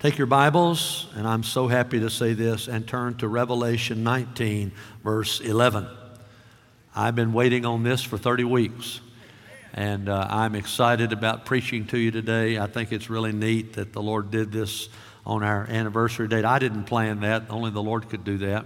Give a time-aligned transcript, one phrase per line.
[0.00, 4.72] Take your Bibles, and I'm so happy to say this, and turn to Revelation 19,
[5.04, 5.86] verse 11.
[6.96, 9.02] I've been waiting on this for 30 weeks,
[9.74, 12.58] and uh, I'm excited about preaching to you today.
[12.58, 14.88] I think it's really neat that the Lord did this
[15.26, 16.46] on our anniversary date.
[16.46, 18.64] I didn't plan that, only the Lord could do that.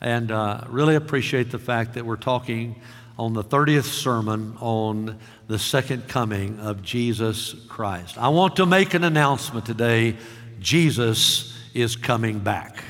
[0.00, 2.80] And uh, really appreciate the fact that we're talking
[3.18, 5.18] on the 30th sermon on
[5.48, 8.16] the second coming of Jesus Christ.
[8.16, 10.16] I want to make an announcement today
[10.60, 12.84] Jesus is coming back.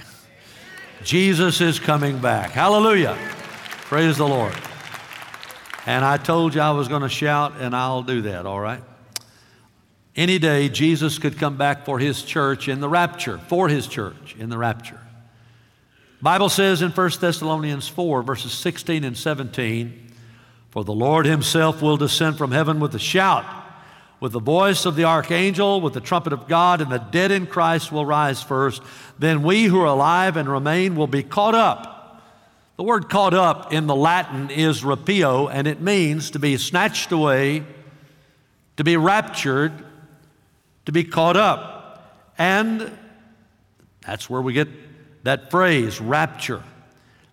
[1.05, 2.51] Jesus is coming back.
[2.51, 3.17] Hallelujah.
[3.85, 4.55] Praise the Lord.
[5.87, 8.83] And I told you I was going to shout, and I'll do that, all right?
[10.17, 14.35] Any day, Jesus could come back for his church in the rapture, for his church
[14.39, 15.01] in the rapture.
[16.21, 20.13] Bible says in 1 Thessalonians 4, verses 16 and 17,
[20.71, 23.60] For the Lord himself will descend from heaven with a shout
[24.21, 27.47] with the voice of the archangel, with the trumpet of God, and the dead in
[27.47, 28.83] Christ will rise first.
[29.19, 32.23] Then we who are alive and remain will be caught up.
[32.77, 37.13] The word caught up in the Latin is rapio, and it means to be snatched
[37.13, 37.65] away,
[38.77, 39.73] to be raptured,
[40.87, 42.31] to be caught up.
[42.39, 42.91] And
[44.07, 44.69] that's where we get
[45.25, 46.63] that phrase, rapture.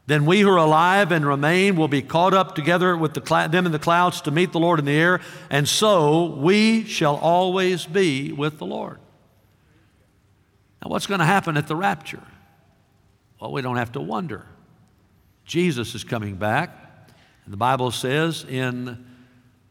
[0.07, 3.49] Then we who are alive and remain will be caught up together with the cl-
[3.49, 7.17] them in the clouds to meet the Lord in the air, and so we shall
[7.17, 8.99] always be with the Lord.
[10.81, 12.23] Now, what's going to happen at the rapture?
[13.41, 14.45] Well, we don't have to wonder.
[15.45, 16.69] Jesus is coming back.
[17.43, 19.05] And the Bible says in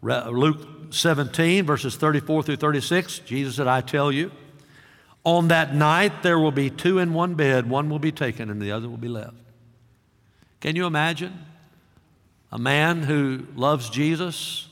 [0.03, 4.31] Luke 17, verses 34 through 36, Jesus said, I tell you,
[5.25, 8.61] on that night there will be two in one bed, one will be taken and
[8.61, 9.35] the other will be left.
[10.61, 11.35] Can you imagine
[12.51, 14.69] a man who loves Jesus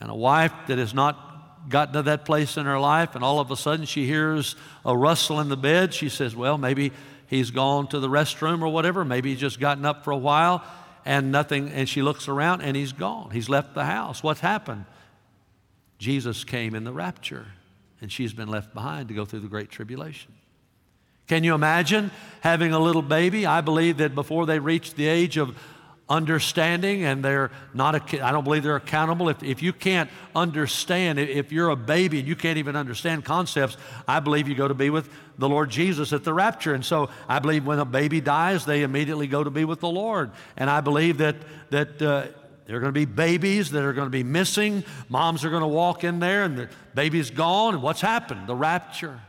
[0.00, 3.40] and a wife that has not gotten to that place in her life, and all
[3.40, 5.94] of a sudden she hears a rustle in the bed?
[5.94, 6.92] She says, Well, maybe
[7.28, 9.04] he's gone to the restroom or whatever.
[9.04, 10.64] Maybe he's just gotten up for a while
[11.04, 13.30] and nothing, and she looks around and he's gone.
[13.30, 14.22] He's left the house.
[14.22, 14.84] What's happened?
[15.98, 17.46] Jesus came in the rapture,
[18.00, 20.32] and she's been left behind to go through the great tribulation.
[21.28, 22.10] Can you imagine
[22.40, 23.46] having a little baby?
[23.46, 25.56] I believe that before they reach the age of
[26.08, 29.28] understanding and they're not, a, I don't believe they're accountable.
[29.28, 33.76] If, if you can't understand, if you're a baby and you can't even understand concepts,
[34.06, 36.74] I believe you go to be with the Lord Jesus at the rapture.
[36.74, 39.88] And so I believe when a baby dies, they immediately go to be with the
[39.88, 40.32] Lord.
[40.56, 41.36] And I believe that,
[41.70, 42.26] that, uh,
[42.66, 44.84] there are going to be babies that are going to be missing.
[45.08, 47.74] Moms are going to walk in there and the baby's gone.
[47.74, 48.46] And what's happened?
[48.46, 49.20] The rapture.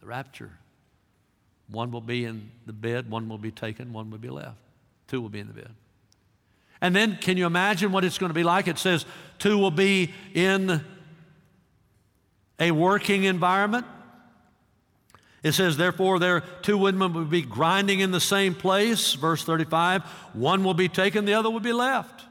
[0.00, 0.50] The rapture.
[1.70, 4.56] One will be in the bed, one will be taken, one will be left.
[5.06, 5.70] Two will be in the bed.
[6.80, 8.68] And then, can you imagine what it's going to be like?
[8.68, 9.04] It says
[9.38, 10.84] two will be in
[12.58, 13.86] a working environment.
[15.42, 19.14] It says, therefore, there two women will be grinding in the same place.
[19.14, 20.02] Verse 35
[20.32, 22.27] one will be taken, the other will be left.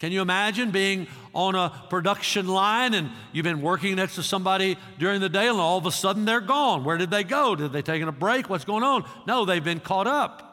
[0.00, 4.78] Can you imagine being on a production line and you've been working next to somebody
[4.98, 6.84] during the day and all of a sudden they're gone?
[6.84, 7.54] Where did they go?
[7.54, 8.48] Did they take a break?
[8.48, 9.04] What's going on?
[9.26, 10.46] No, they've been caught up.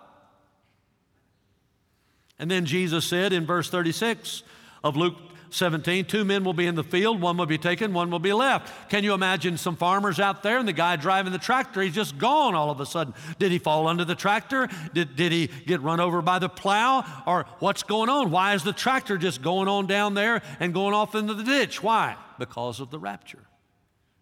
[2.37, 4.43] And then Jesus said in verse 36
[4.83, 5.15] of Luke
[5.49, 8.33] 17, two men will be in the field, one will be taken, one will be
[8.33, 8.89] left.
[8.89, 12.17] Can you imagine some farmers out there and the guy driving the tractor, he's just
[12.17, 13.13] gone all of a sudden?
[13.39, 14.67] Did he fall under the tractor?
[14.93, 17.05] Did, did he get run over by the plow?
[17.25, 18.31] Or what's going on?
[18.31, 21.81] Why is the tractor just going on down there and going off into the ditch?
[21.81, 22.15] Why?
[22.37, 23.47] Because of the rapture.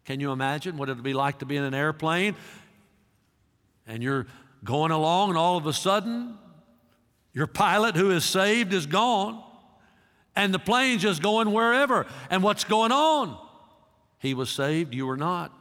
[0.05, 2.35] Can you imagine what it would be like to be in an airplane
[3.87, 4.27] and you're
[4.63, 6.37] going along and all of a sudden
[7.33, 9.41] your pilot who is saved is gone
[10.35, 12.05] and the plane's just going wherever.
[12.29, 13.37] And what's going on?
[14.19, 15.51] He was saved, you were not.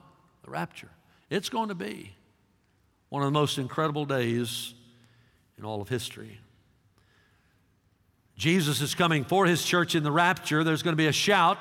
[0.44, 0.90] The rapture.
[1.30, 2.12] It's going to be
[3.08, 4.74] one of the most incredible days
[5.56, 6.40] in all of history.
[8.36, 10.64] Jesus is coming for his church in the rapture.
[10.64, 11.58] There's going to be a shout.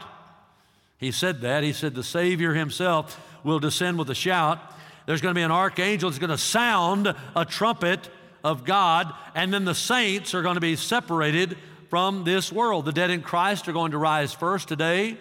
[0.97, 1.63] He said that.
[1.63, 4.59] He said the Savior himself will descend with a shout.
[5.05, 8.09] There's going to be an archangel that's going to sound a trumpet
[8.43, 11.57] of God, and then the saints are going to be separated
[11.93, 12.85] from this world.
[12.85, 15.15] The dead in Christ are going to rise first today.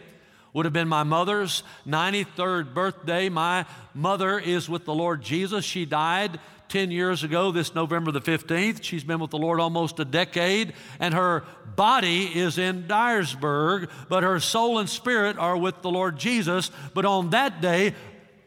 [0.54, 3.28] Would have been my mother's 93rd birthday.
[3.28, 5.66] My mother is with the Lord Jesus.
[5.66, 6.40] She died
[6.70, 8.82] 10 years ago, this November the 15th.
[8.82, 11.44] She's been with the Lord almost a decade, and her
[11.76, 16.70] body is in Dyersburg, but her soul and spirit are with the Lord Jesus.
[16.94, 17.92] But on that day,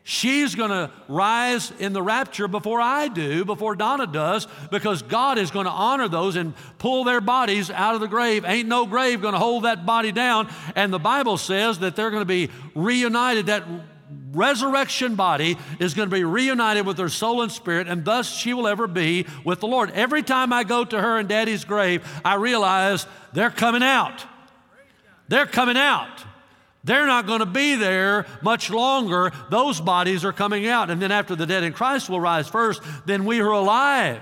[0.07, 5.39] She's going to rise in the rapture before I do, before Donna does, because God
[5.39, 8.45] is going to honor those and pull their bodies out of the grave.
[8.45, 10.47] Ain't no grave going to hold that body down.
[10.75, 13.47] And the Bible says that they're going to be reunited.
[13.47, 13.63] That
[14.31, 18.53] resurrection body is going to be reunited with her soul and spirit, and thus she
[18.53, 19.89] will ever be with the Lord.
[19.89, 24.23] Every time I go to her and daddy's grave, I realize they're coming out.
[25.29, 26.23] They're coming out.
[26.85, 29.31] They're not going to be there much longer.
[29.49, 30.89] Those bodies are coming out.
[30.89, 34.21] And then after the dead in Christ will rise first, then we who are alive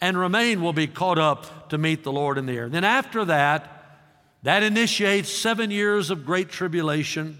[0.00, 2.68] and remain will be caught up to meet the Lord in the air.
[2.68, 4.02] Then after that,
[4.42, 7.38] that initiates seven years of great tribulation,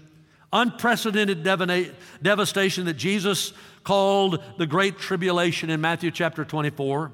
[0.51, 3.53] unprecedented devastation that Jesus
[3.83, 7.11] called the Great Tribulation in Matthew chapter 24.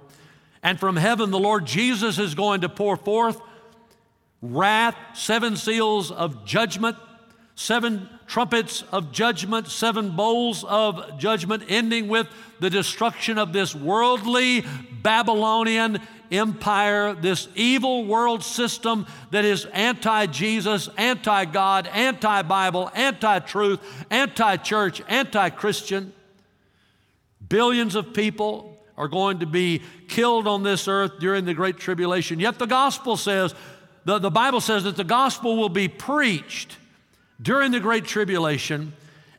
[0.63, 3.41] And from heaven, the Lord Jesus is going to pour forth
[4.41, 6.95] wrath, seven seals of judgment,
[7.59, 12.25] seven trumpets of judgment, seven bowls of judgment, ending with
[12.61, 14.63] the destruction of this worldly
[15.03, 15.99] Babylonian
[16.31, 23.81] empire, this evil world system that is anti Jesus, anti God, anti Bible, anti truth,
[24.09, 26.13] anti church, anti Christian.
[27.49, 32.39] Billions of people are going to be killed on this earth during the Great Tribulation.
[32.39, 33.53] Yet the gospel says,
[34.05, 36.77] the, the Bible says that the gospel will be preached
[37.41, 38.93] during the Great Tribulation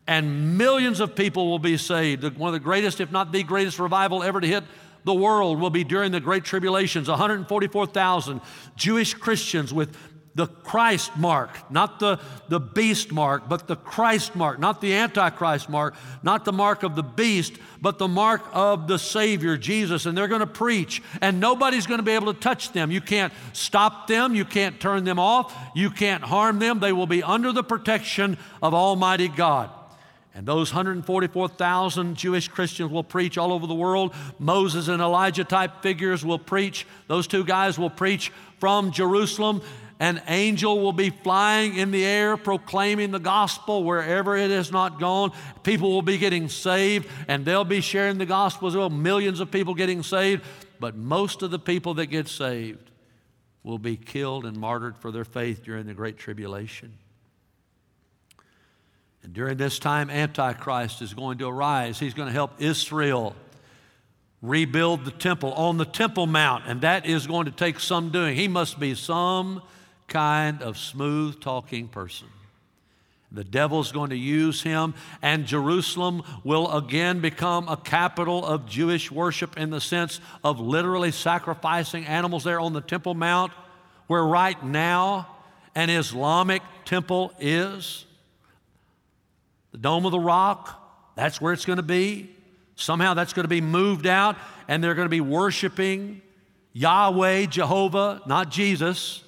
[0.07, 2.25] and millions of people will be saved.
[2.37, 4.65] One of the greatest, if not the greatest revival ever to hit
[5.05, 8.41] the world will be during the Great Tribulations 144,000
[8.77, 9.97] Jewish Christians with
[10.35, 15.69] the Christ mark, not the, the beast mark, but the Christ mark, not the Antichrist
[15.69, 20.07] mark, not the mark of the beast, but the mark of the Savior, Jesus.
[20.07, 22.91] And they're going to preach, and nobody's going to be able to touch them.
[22.91, 26.79] You can't stop them, you can't turn them off, you can't harm them.
[26.79, 29.71] They will be under the protection of Almighty God.
[30.33, 34.15] And those 144,000 Jewish Christians will preach all over the world.
[34.39, 36.87] Moses and Elijah type figures will preach.
[37.09, 38.31] Those two guys will preach
[38.61, 39.61] from Jerusalem.
[40.01, 44.99] An angel will be flying in the air proclaiming the gospel wherever it has not
[44.99, 45.31] gone.
[45.63, 48.89] People will be getting saved and they'll be sharing the gospel as well.
[48.89, 50.43] Millions of people getting saved.
[50.81, 52.91] But most of the people that get saved
[53.63, 56.95] will be killed and martyred for their faith during the Great Tribulation.
[59.23, 61.99] And during this time, Antichrist is going to arise.
[61.99, 63.37] He's going to help Israel
[64.41, 68.35] rebuild the temple on the Temple Mount, and that is going to take some doing.
[68.35, 69.61] He must be some
[70.11, 72.29] kind of smooth talking person.
[73.33, 79.11] The devil's going to use him, and Jerusalem will again become a capital of Jewish
[79.11, 83.53] worship in the sense of literally sacrificing animals there on the Temple Mount,
[84.09, 85.29] where right now
[85.77, 88.05] an Islamic temple is.
[89.71, 92.35] The Dome of the Rock, that's where it's going to be.
[92.75, 94.37] Somehow that's going to be moved out,
[94.67, 96.21] and they're going to be worshiping
[96.73, 99.23] Yahweh, Jehovah, not Jesus.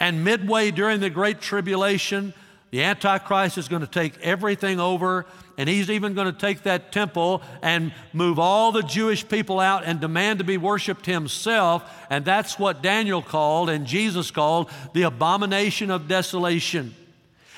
[0.00, 2.32] And midway during the Great Tribulation,
[2.70, 5.24] the Antichrist is going to take everything over,
[5.56, 9.84] and he's even going to take that temple and move all the Jewish people out
[9.84, 11.90] and demand to be worshiped himself.
[12.10, 16.94] And that's what Daniel called and Jesus called the abomination of desolation.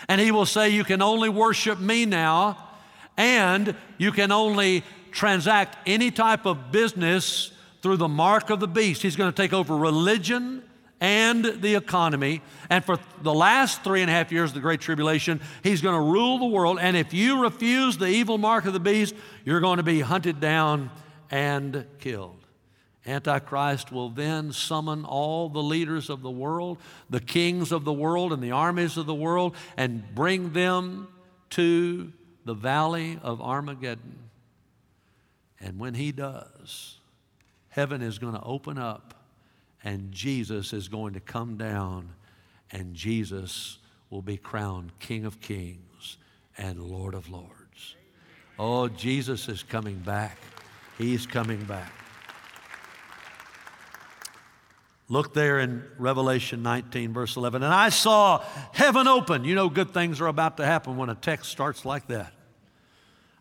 [0.09, 2.57] And he will say, You can only worship me now,
[3.17, 7.53] and you can only transact any type of business
[7.83, 9.03] through the mark of the beast.
[9.03, 10.63] He's going to take over religion
[11.01, 12.43] and the economy.
[12.69, 15.95] And for the last three and a half years of the Great Tribulation, he's going
[15.95, 16.79] to rule the world.
[16.81, 19.15] And if you refuse the evil mark of the beast,
[19.45, 20.91] you're going to be hunted down
[21.31, 22.37] and killed.
[23.07, 26.79] Antichrist will then summon all the leaders of the world,
[27.09, 31.09] the kings of the world, and the armies of the world, and bring them
[31.51, 32.13] to
[32.45, 34.19] the valley of Armageddon.
[35.61, 36.99] And when he does,
[37.71, 39.15] heaven is going to open up,
[39.83, 42.11] and Jesus is going to come down,
[42.71, 43.79] and Jesus
[44.11, 46.19] will be crowned King of Kings
[46.59, 47.97] and Lord of Lords.
[48.59, 50.37] Oh, Jesus is coming back.
[50.99, 51.93] He's coming back.
[55.09, 57.63] Look there in Revelation 19, verse 11.
[57.63, 59.45] And I saw heaven open.
[59.45, 62.33] You know, good things are about to happen when a text starts like that.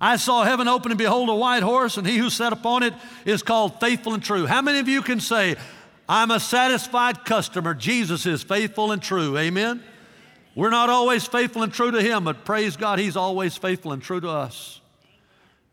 [0.01, 2.93] I saw heaven open, and behold, a white horse, and he who sat upon it
[3.25, 4.46] is called faithful and true.
[4.46, 5.58] How many of you can say,
[6.09, 7.75] I'm a satisfied customer?
[7.75, 9.37] Jesus is faithful and true.
[9.37, 9.83] Amen?
[10.55, 14.01] We're not always faithful and true to him, but praise God, he's always faithful and
[14.01, 14.81] true to us.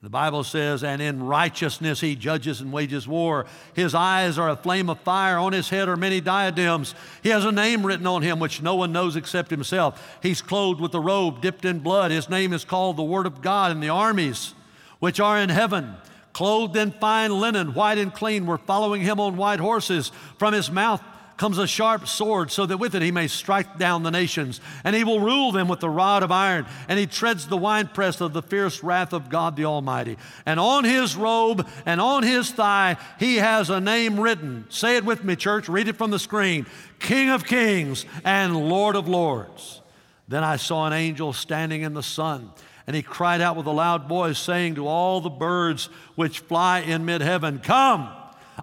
[0.02, 3.46] The Bible says, and in righteousness he judges and wages war.
[3.72, 5.38] His eyes are a flame of fire.
[5.38, 6.94] On his head are many diadems.
[7.22, 10.18] He has a name written on him which no one knows except himself.
[10.22, 12.10] He's clothed with a robe dipped in blood.
[12.10, 14.52] His name is called the Word of God, and the armies
[14.98, 15.94] which are in heaven,
[16.36, 20.12] clothed in fine linen, white and clean, were following him on white horses.
[20.38, 21.02] From his mouth
[21.38, 24.60] comes a sharp sword, so that with it he may strike down the nations.
[24.84, 28.20] And he will rule them with the rod of iron, and he treads the winepress
[28.20, 30.18] of the fierce wrath of God the Almighty.
[30.44, 34.66] And on his robe and on his thigh he has a name written.
[34.68, 35.70] Say it with me, church.
[35.70, 36.66] Read it from the screen
[36.98, 39.80] King of Kings and Lord of Lords.
[40.28, 42.50] Then I saw an angel standing in the sun.
[42.86, 46.80] And he cried out with a loud voice, saying to all the birds which fly
[46.80, 48.08] in mid heaven, Come!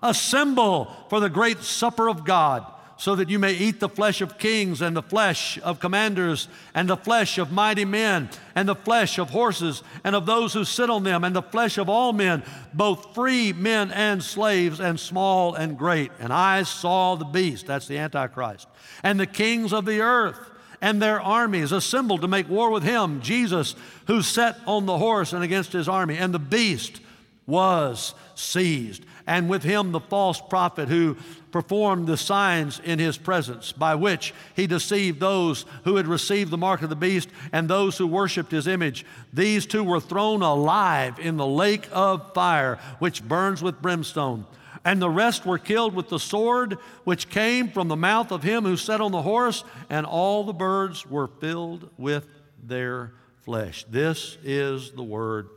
[0.02, 2.66] Assemble for the great supper of God,
[2.98, 6.90] so that you may eat the flesh of kings, and the flesh of commanders, and
[6.90, 10.90] the flesh of mighty men, and the flesh of horses, and of those who sit
[10.90, 15.54] on them, and the flesh of all men, both free men and slaves, and small
[15.54, 16.12] and great.
[16.20, 18.68] And I saw the beast, that's the Antichrist,
[19.04, 20.50] and the kings of the earth
[20.84, 23.74] and their armies assembled to make war with him, Jesus,
[24.08, 26.18] who sat on the horse and against his army.
[26.18, 27.00] And the beast
[27.48, 31.16] was seized and with him the false prophet who
[31.52, 36.58] performed the signs in his presence, by which he deceived those who had received the
[36.58, 39.06] mark of the beast and those who worshiped his image.
[39.32, 44.46] These two were thrown alive in the lake of fire, which burns with brimstone.
[44.86, 48.64] And the rest were killed with the sword which came from the mouth of him
[48.66, 52.28] who sat on the horse, and all the birds were filled with
[52.62, 53.14] their
[53.44, 53.86] flesh.
[53.90, 55.50] This is the word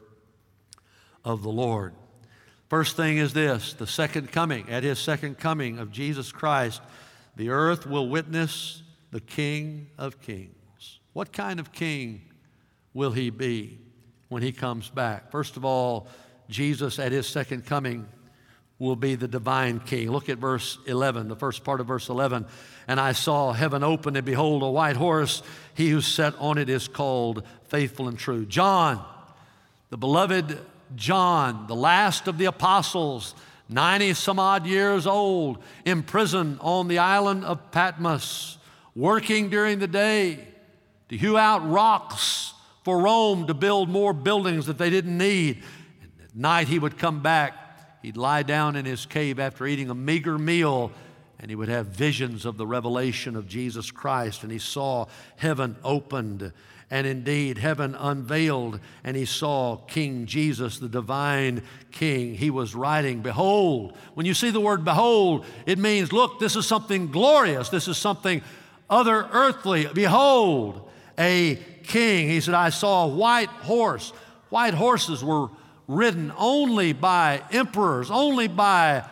[1.25, 1.95] of the Lord.
[2.68, 6.83] First thing is this the second coming, at his second coming of Jesus Christ,
[7.37, 11.00] the earth will witness the King of Kings.
[11.12, 12.23] What kind of king
[12.92, 13.78] will he be
[14.28, 15.30] when he comes back?
[15.30, 16.09] First of all,
[16.49, 18.06] Jesus at his second coming
[18.78, 20.11] will be the divine king.
[20.11, 22.47] Look at verse 11, the first part of verse 11.
[22.88, 25.42] And I saw heaven open, and behold, a white horse.
[25.75, 28.45] He who sat on it is called faithful and true.
[28.45, 29.04] John,
[29.90, 30.59] the beloved
[30.95, 33.35] John, the last of the apostles,
[33.68, 38.59] 90 some odd years old, imprisoned on the island of Patmos,
[38.95, 40.47] working during the day
[41.09, 42.52] to hew out rocks
[42.85, 45.62] for Rome to build more buildings that they didn't need.
[46.02, 47.65] And at night he would come back.
[48.06, 50.92] He'd lie down in his cave after eating a meager meal
[51.40, 54.44] and he would have visions of the revelation of Jesus Christ.
[54.44, 56.52] And he saw heaven opened
[56.88, 62.36] and indeed, heaven unveiled, and he saw King Jesus, the divine King.
[62.36, 63.96] He was writing, Behold.
[64.14, 67.70] When you see the word behold, it means, look, this is something glorious.
[67.70, 68.40] This is something
[68.88, 69.88] other earthly.
[69.92, 72.28] Behold, a king.
[72.28, 74.12] He said, I saw a white horse.
[74.50, 75.48] White horses were
[75.88, 79.09] ridden only by emperors, only by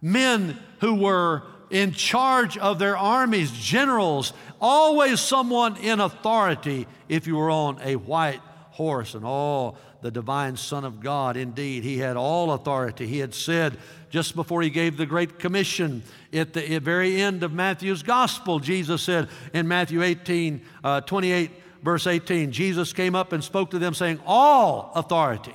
[0.00, 7.36] men who were in charge of their armies, generals, always someone in authority if you
[7.36, 8.40] were on a white
[8.70, 9.14] horse.
[9.14, 13.06] And oh, the divine Son of God, indeed, he had all authority.
[13.06, 13.76] He had said
[14.10, 16.02] just before he gave the Great Commission
[16.32, 21.50] at the very end of Matthew's Gospel, Jesus said in Matthew 18, uh, 28,
[21.82, 25.54] verse 18, Jesus came up and spoke to them saying, All authority,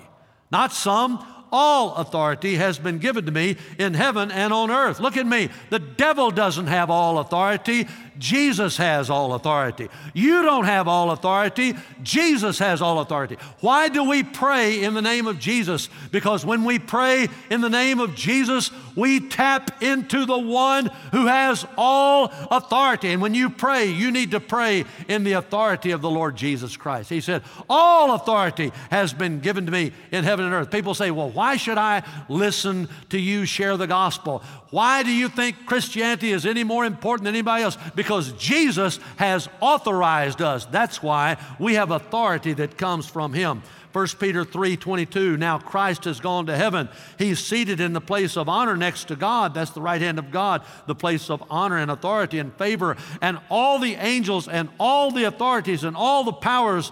[0.54, 5.00] not some, all authority has been given to me in heaven and on earth.
[5.00, 5.50] Look at me.
[5.70, 7.88] The devil doesn't have all authority.
[8.17, 9.89] Jesus has all authority.
[10.13, 11.74] You don't have all authority.
[12.01, 13.38] Jesus has all authority.
[13.60, 15.89] Why do we pray in the name of Jesus?
[16.12, 21.27] Because when we pray in the name of Jesus, we tap into the one who
[21.27, 23.10] has all authority.
[23.10, 26.77] And when you pray, you need to pray in the authority of the Lord Jesus
[26.77, 27.10] Christ.
[27.10, 30.72] He said, All authority has been given to me in heaven and earth.
[30.72, 34.43] People say, Well, why should I listen to you share the gospel?
[34.74, 37.77] Why do you think Christianity is any more important than anybody else?
[37.94, 40.65] Because Jesus has authorized us.
[40.65, 43.62] That's why we have authority that comes from Him.
[43.92, 46.89] 1 Peter 3 22, now Christ has gone to heaven.
[47.20, 49.53] He's seated in the place of honor next to God.
[49.53, 52.98] That's the right hand of God, the place of honor and authority and favor.
[53.22, 56.92] And all the angels and all the authorities and all the powers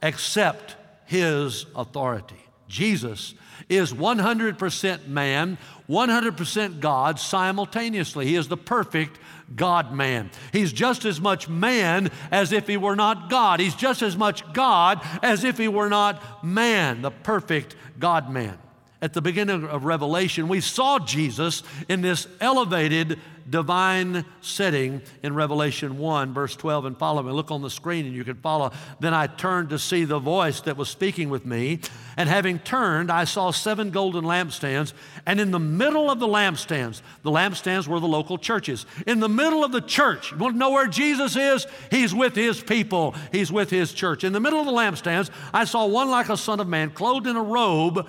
[0.00, 2.42] accept His authority.
[2.68, 3.34] Jesus
[3.68, 8.26] is 100% man, 100% God simultaneously.
[8.26, 9.18] He is the perfect
[9.54, 10.30] God man.
[10.52, 13.60] He's just as much man as if he were not God.
[13.60, 18.58] He's just as much God as if he were not man, the perfect God man.
[19.00, 25.98] At the beginning of Revelation, we saw Jesus in this elevated divine setting in Revelation
[25.98, 27.32] 1, verse 12 and following.
[27.34, 28.72] Look on the screen and you can follow.
[29.00, 31.80] Then I turned to see the voice that was speaking with me.
[32.16, 34.92] And having turned, I saw seven golden lampstands.
[35.24, 38.86] And in the middle of the lampstands, the lampstands were the local churches.
[39.06, 41.66] In the middle of the church, you want to know where Jesus is?
[41.90, 44.24] He's with his people, he's with his church.
[44.24, 47.26] In the middle of the lampstands, I saw one like a son of man, clothed
[47.26, 48.06] in a robe,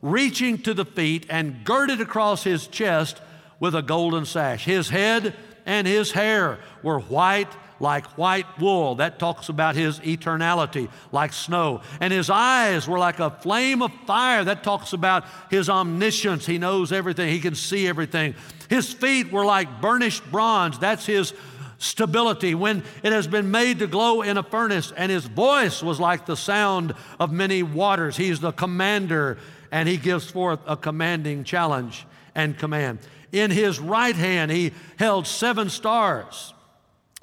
[0.00, 3.20] reaching to the feet and girded across his chest
[3.62, 4.64] with a golden sash.
[4.64, 7.46] His head and his hair were white
[7.78, 8.96] like white wool.
[8.96, 11.80] That talks about his eternality, like snow.
[12.00, 14.44] And his eyes were like a flame of fire.
[14.44, 16.44] That talks about his omniscience.
[16.44, 18.34] He knows everything, he can see everything.
[18.68, 20.80] His feet were like burnished bronze.
[20.80, 21.32] That's his
[21.78, 24.92] stability when it has been made to glow in a furnace.
[24.96, 28.16] And his voice was like the sound of many waters.
[28.16, 29.38] He's the commander,
[29.70, 33.00] and he gives forth a commanding challenge and command.
[33.32, 36.52] In his right hand, he held seven stars.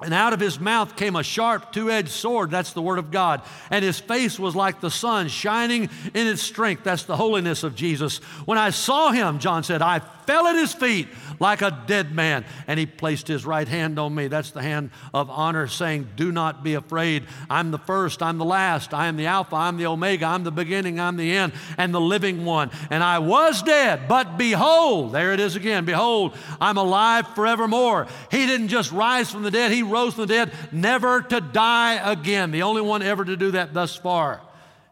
[0.02, 2.50] And out of his mouth came a sharp two edged sword.
[2.50, 3.42] That's the word of God.
[3.70, 6.84] And his face was like the sun, shining in its strength.
[6.84, 8.18] That's the holiness of Jesus.
[8.46, 10.00] When I saw him, John said, I
[10.30, 11.08] fell at his feet
[11.40, 12.44] like a dead man.
[12.68, 14.28] And he placed his right hand on me.
[14.28, 17.24] That's the hand of honor, saying, Do not be afraid.
[17.48, 20.52] I'm the first, I'm the last, I am the Alpha, I'm the Omega, I'm the
[20.52, 22.70] beginning, I'm the end, and the living one.
[22.90, 28.06] And I was dead, but behold, there it is again, behold, I'm alive forevermore.
[28.30, 31.94] He didn't just rise from the dead, he rose from the dead, never to die
[32.12, 32.52] again.
[32.52, 34.42] The only one ever to do that thus far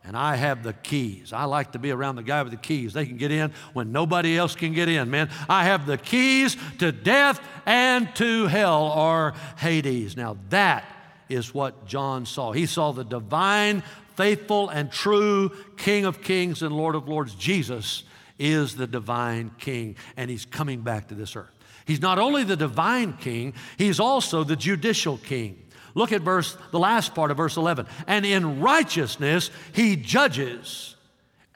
[0.09, 1.35] and I have the keys.
[1.35, 2.95] I like to be around the guy with the keys.
[2.95, 5.29] They can get in when nobody else can get in, man.
[5.51, 10.17] I have the keys to death and to hell or Hades.
[10.17, 10.87] Now, that
[11.29, 12.53] is what John saw.
[12.53, 13.83] He saw the divine,
[14.17, 17.35] faithful, and true King of kings and Lord of lords.
[17.35, 18.05] Jesus
[18.39, 21.53] is the divine King, and he's coming back to this earth.
[21.85, 25.68] He's not only the divine King, he's also the judicial King.
[25.99, 27.89] Look at verse, the last part of verse 11.
[28.07, 30.95] And in righteousness he judges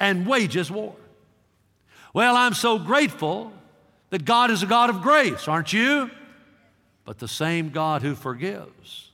[0.01, 0.97] and wages war.
[2.13, 3.53] Well, I'm so grateful
[4.11, 6.11] that God is a God of grace, aren't you?
[7.05, 9.13] But the same God who forgives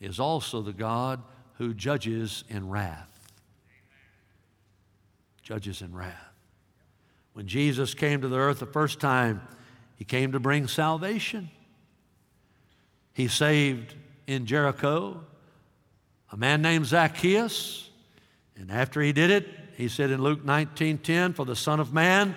[0.00, 1.20] is also the God
[1.54, 3.10] who judges in wrath.
[5.42, 6.14] Judges in wrath.
[7.32, 9.42] When Jesus came to the earth the first time,
[9.96, 11.50] he came to bring salvation.
[13.12, 13.96] He saved
[14.32, 15.20] in Jericho,
[16.30, 17.90] a man named Zacchaeus.
[18.56, 21.92] And after he did it, he said in Luke 19 10, For the Son of
[21.92, 22.34] Man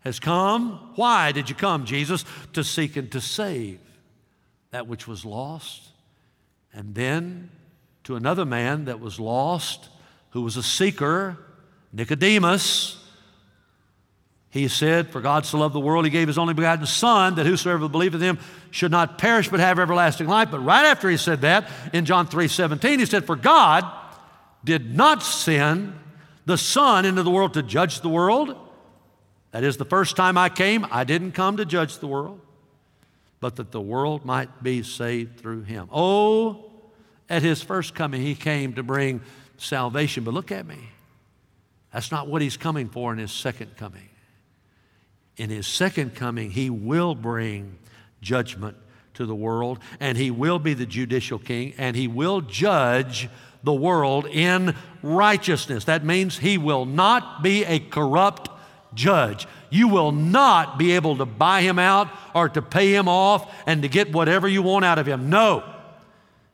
[0.00, 0.92] has come.
[0.94, 2.24] Why did you come, Jesus?
[2.52, 3.80] To seek and to save
[4.70, 5.88] that which was lost.
[6.72, 7.50] And then
[8.04, 9.88] to another man that was lost,
[10.30, 11.38] who was a seeker,
[11.92, 13.02] Nicodemus.
[14.50, 17.46] He said, For God so loved the world, he gave his only begotten Son, that
[17.46, 18.38] whosoever believeth in him
[18.70, 20.50] should not perish but have everlasting life.
[20.50, 23.84] But right after he said that, in John 3 17, he said, For God
[24.64, 25.98] did not send
[26.46, 28.56] the Son into the world to judge the world.
[29.50, 32.40] That is, the first time I came, I didn't come to judge the world,
[33.40, 35.88] but that the world might be saved through him.
[35.90, 36.70] Oh,
[37.30, 39.22] at his first coming, he came to bring
[39.56, 40.24] salvation.
[40.24, 40.78] But look at me.
[41.92, 44.08] That's not what he's coming for in his second coming
[45.38, 47.78] in his second coming, he will bring
[48.20, 48.76] judgment
[49.14, 53.28] to the world, and he will be the judicial king, and he will judge
[53.64, 55.84] the world in righteousness.
[55.84, 58.48] That means he will not be a corrupt
[58.94, 59.46] judge.
[59.70, 63.82] You will not be able to buy him out or to pay him off and
[63.82, 65.28] to get whatever you want out of him.
[65.28, 65.64] No.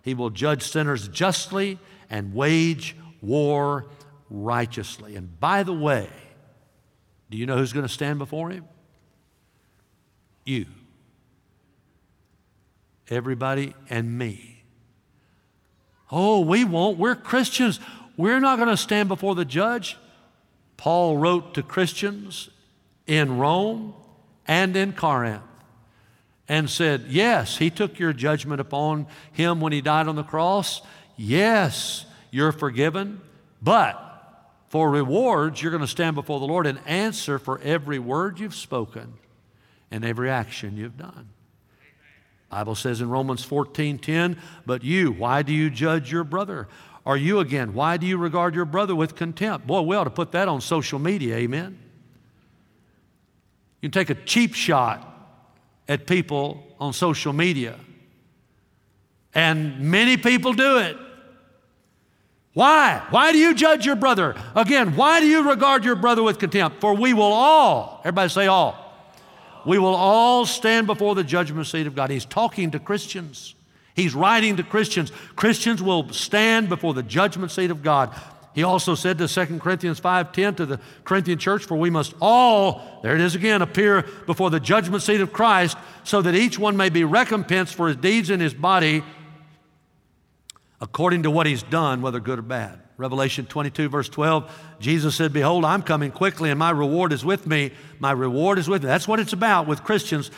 [0.02, 1.78] He will judge sinners justly
[2.10, 3.86] and wage war
[4.30, 5.16] righteously.
[5.16, 6.08] And by the way,
[7.30, 8.64] do you know who's going to stand before him?
[10.44, 10.66] you,
[13.10, 14.62] everybody, and me.
[16.10, 16.98] Oh, we won't.
[16.98, 17.80] We're Christians.
[18.16, 19.96] We're not going to stand before the judge.
[20.76, 22.50] Paul wrote to Christians
[23.06, 23.94] in Rome
[24.46, 25.42] and in Corinth
[26.48, 30.82] and said, Yes, he took your judgment upon him when he died on the cross.
[31.16, 33.20] Yes, you're forgiven.
[33.62, 34.00] But
[34.68, 38.54] for rewards, you're going to stand before the Lord and answer for every word you've
[38.54, 39.14] spoken
[39.90, 41.30] and every action you've done.
[42.54, 46.68] Bible says in Romans 14 10, but you, why do you judge your brother?
[47.04, 49.66] Or you again, why do you regard your brother with contempt?
[49.66, 51.76] Boy, we ought to put that on social media, amen?
[53.80, 55.04] You can take a cheap shot
[55.88, 57.74] at people on social media,
[59.34, 60.96] and many people do it.
[62.52, 63.04] Why?
[63.10, 64.36] Why do you judge your brother?
[64.54, 66.80] Again, why do you regard your brother with contempt?
[66.80, 68.83] For we will all, everybody say all
[69.66, 72.10] we will all stand before the judgment seat of God.
[72.10, 73.54] He's talking to Christians.
[73.94, 75.12] He's writing to Christians.
[75.36, 78.14] Christians will stand before the judgment seat of God.
[78.54, 83.00] He also said to 2 Corinthians 5:10 to the Corinthian church, for we must all,
[83.02, 86.76] there it is again, appear before the judgment seat of Christ, so that each one
[86.76, 89.02] may be recompensed for his deeds in his body
[90.80, 92.78] according to what he's done, whether good or bad.
[92.96, 97.46] Revelation 22, verse 12, Jesus said, Behold, I'm coming quickly, and my reward is with
[97.46, 97.72] me.
[97.98, 98.86] My reward is with me.
[98.86, 100.30] That's what it's about with Christians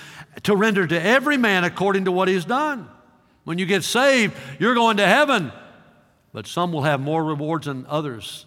[0.45, 2.89] to render to every man according to what he's done.
[3.45, 5.53] When you get saved, you're going to heaven,
[6.33, 8.47] but some will have more rewards than others.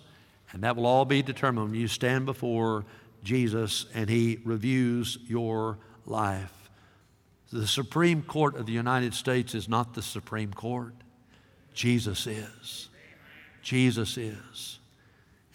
[0.51, 2.85] And that will all be determined when you stand before
[3.23, 6.69] Jesus and he reviews your life.
[7.51, 10.93] The Supreme Court of the United States is not the Supreme Court,
[11.73, 12.88] Jesus is.
[13.61, 14.79] Jesus is.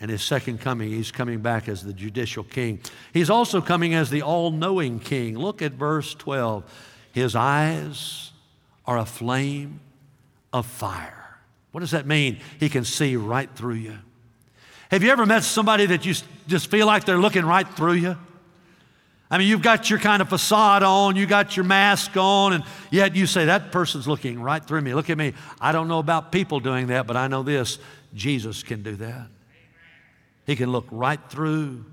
[0.01, 2.81] And his second coming, he's coming back as the judicial king.
[3.13, 5.39] He's also coming as the all knowing king.
[5.39, 6.65] Look at verse 12.
[7.13, 8.33] His eyes
[8.87, 9.81] are a flame
[10.53, 11.39] of fire.
[11.73, 12.41] What does that mean?
[12.61, 13.99] He can see right through you.
[14.91, 16.15] Have you ever met somebody that you
[16.47, 18.19] just feel like they're looking right through you?
[19.35, 22.63] I mean, you've got your kind of facade on, you got your mask on, and
[22.93, 24.95] yet you say, That person's looking right through me.
[24.95, 25.33] Look at me.
[25.61, 27.81] I don't know about people doing that, but I know this
[28.15, 29.27] Jesus can do that.
[30.47, 31.85] He can look right through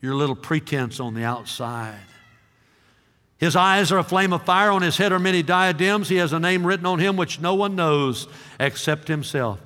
[0.00, 1.98] your little pretense on the outside.
[3.38, 6.08] His eyes are a flame of fire, on his head are many diadems.
[6.08, 8.28] He has a name written on him which no one knows
[8.60, 9.58] except himself.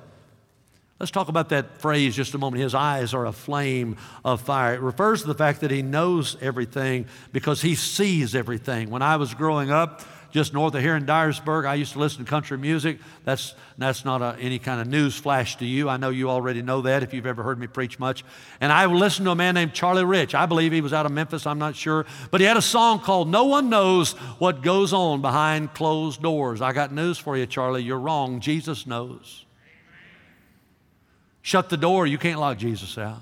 [1.01, 2.61] Let's talk about that phrase just a moment.
[2.61, 4.75] His eyes are a flame of fire.
[4.75, 8.91] It refers to the fact that he knows everything because he sees everything.
[8.91, 12.23] When I was growing up, just north of here in Dyersburg, I used to listen
[12.23, 12.99] to country music.
[13.23, 15.89] That's, that's not a, any kind of news flash to you.
[15.89, 18.23] I know you already know that if you've ever heard me preach much.
[18.59, 20.35] And I listened to a man named Charlie Rich.
[20.35, 22.05] I believe he was out of Memphis, I'm not sure.
[22.29, 26.61] But he had a song called No One Knows What Goes On Behind Closed Doors.
[26.61, 27.81] I got news for you, Charlie.
[27.81, 28.39] You're wrong.
[28.39, 29.45] Jesus knows.
[31.41, 33.21] Shut the door, you can't lock Jesus out.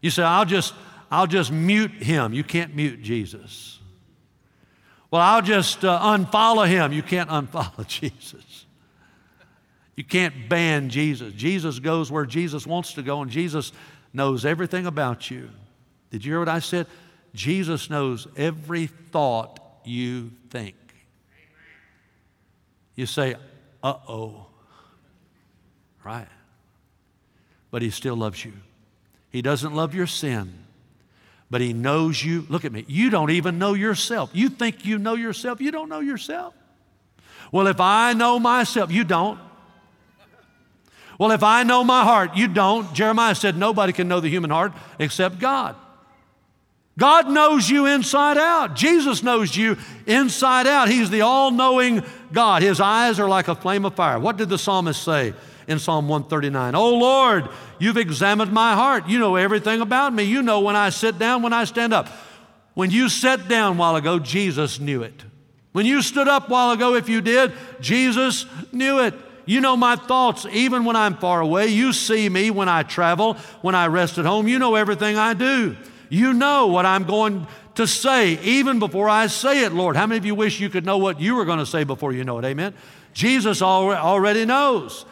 [0.00, 0.72] You say, I'll just,
[1.10, 2.32] I'll just mute him.
[2.32, 3.78] You can't mute Jesus.
[5.10, 6.92] Well, I'll just uh, unfollow him.
[6.92, 8.66] You can't unfollow Jesus.
[9.96, 11.34] You can't ban Jesus.
[11.34, 13.72] Jesus goes where Jesus wants to go, and Jesus
[14.12, 15.50] knows everything about you.
[16.10, 16.86] Did you hear what I said?
[17.34, 20.74] Jesus knows every thought you think.
[22.94, 23.34] You say,
[23.82, 24.46] uh oh
[26.04, 26.28] right?
[27.70, 28.52] But He still loves you.
[29.30, 30.52] He doesn't love your sin,
[31.50, 32.46] but He knows you.
[32.48, 32.84] Look at me.
[32.88, 34.30] You don't even know yourself.
[34.32, 36.54] You think you know yourself, you don't know yourself.
[37.52, 39.38] Well, if I know myself, you don't.
[41.18, 42.94] Well, if I know my heart, you don't.
[42.94, 45.76] Jeremiah said nobody can know the human heart except God.
[46.98, 48.74] God knows you inside out.
[48.74, 50.88] Jesus knows you inside out.
[50.88, 52.62] He's the all knowing God.
[52.62, 54.18] His eyes are like a flame of fire.
[54.18, 55.34] What did the psalmist say?
[55.70, 56.74] In Psalm 139.
[56.74, 59.08] Oh Lord, you've examined my heart.
[59.08, 60.24] You know everything about me.
[60.24, 62.08] You know when I sit down, when I stand up.
[62.74, 65.24] When you sat down while ago, Jesus knew it.
[65.72, 69.14] When you stood up while ago, if you did, Jesus knew it.
[69.46, 71.68] You know my thoughts even when I'm far away.
[71.68, 74.48] You see me when I travel, when I rest at home.
[74.48, 75.76] You know everything I do.
[76.08, 79.94] You know what I'm going to say even before I say it, Lord.
[79.96, 82.12] How many of you wish you could know what you were going to say before
[82.12, 82.44] you know it?
[82.44, 82.74] Amen.
[83.12, 85.04] Jesus already knows.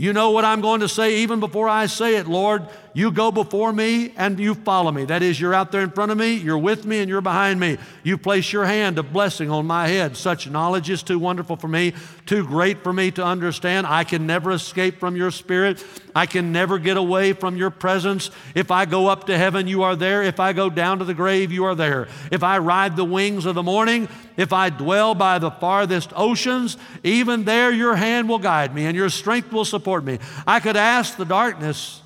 [0.00, 2.66] You know what I'm going to say even before I say it, Lord.
[2.92, 5.04] You go before me and you follow me.
[5.04, 7.60] That is, you're out there in front of me, you're with me, and you're behind
[7.60, 7.78] me.
[8.02, 10.16] You place your hand of blessing on my head.
[10.16, 11.94] Such knowledge is too wonderful for me,
[12.26, 13.86] too great for me to understand.
[13.86, 15.84] I can never escape from your spirit.
[16.16, 18.30] I can never get away from your presence.
[18.56, 20.24] If I go up to heaven, you are there.
[20.24, 22.08] If I go down to the grave, you are there.
[22.32, 26.76] If I ride the wings of the morning, if I dwell by the farthest oceans,
[27.04, 30.18] even there your hand will guide me and your strength will support me.
[30.44, 32.00] I could ask the darkness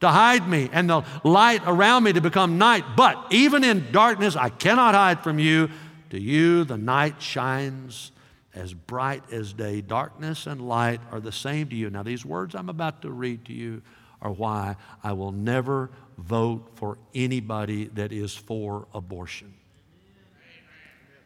[0.00, 2.84] to hide me and the light around me to become night.
[2.96, 5.70] But even in darkness, I cannot hide from you.
[6.10, 8.10] To you, the night shines
[8.54, 9.80] as bright as day.
[9.80, 11.88] Darkness and light are the same to you.
[11.88, 13.82] Now, these words I'm about to read to you
[14.20, 19.54] are why I will never vote for anybody that is for abortion.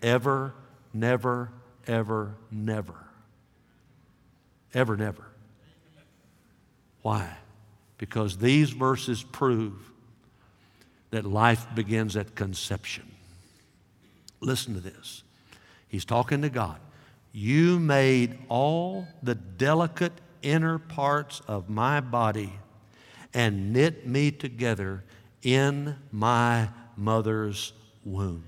[0.02, 0.52] Ever,
[0.92, 1.50] never,
[1.86, 2.94] ever, never.
[4.74, 5.24] Ever, never.
[7.02, 7.36] Why?
[8.04, 9.72] Because these verses prove
[11.10, 13.10] that life begins at conception.
[14.40, 15.22] Listen to this.
[15.88, 16.76] He's talking to God.
[17.32, 20.12] You made all the delicate
[20.42, 22.52] inner parts of my body
[23.32, 25.02] and knit me together
[25.42, 27.72] in my mother's
[28.04, 28.44] womb.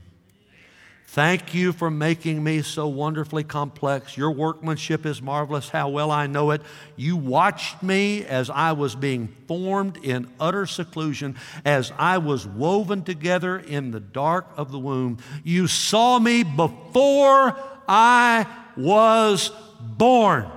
[1.16, 4.18] Thank you for making me so wonderfully complex.
[4.18, 5.70] Your workmanship is marvelous.
[5.70, 6.60] How well I know it.
[6.94, 13.02] You watched me as I was being formed in utter seclusion, as I was woven
[13.02, 15.16] together in the dark of the womb.
[15.42, 19.50] You saw me before I was
[19.80, 20.50] born.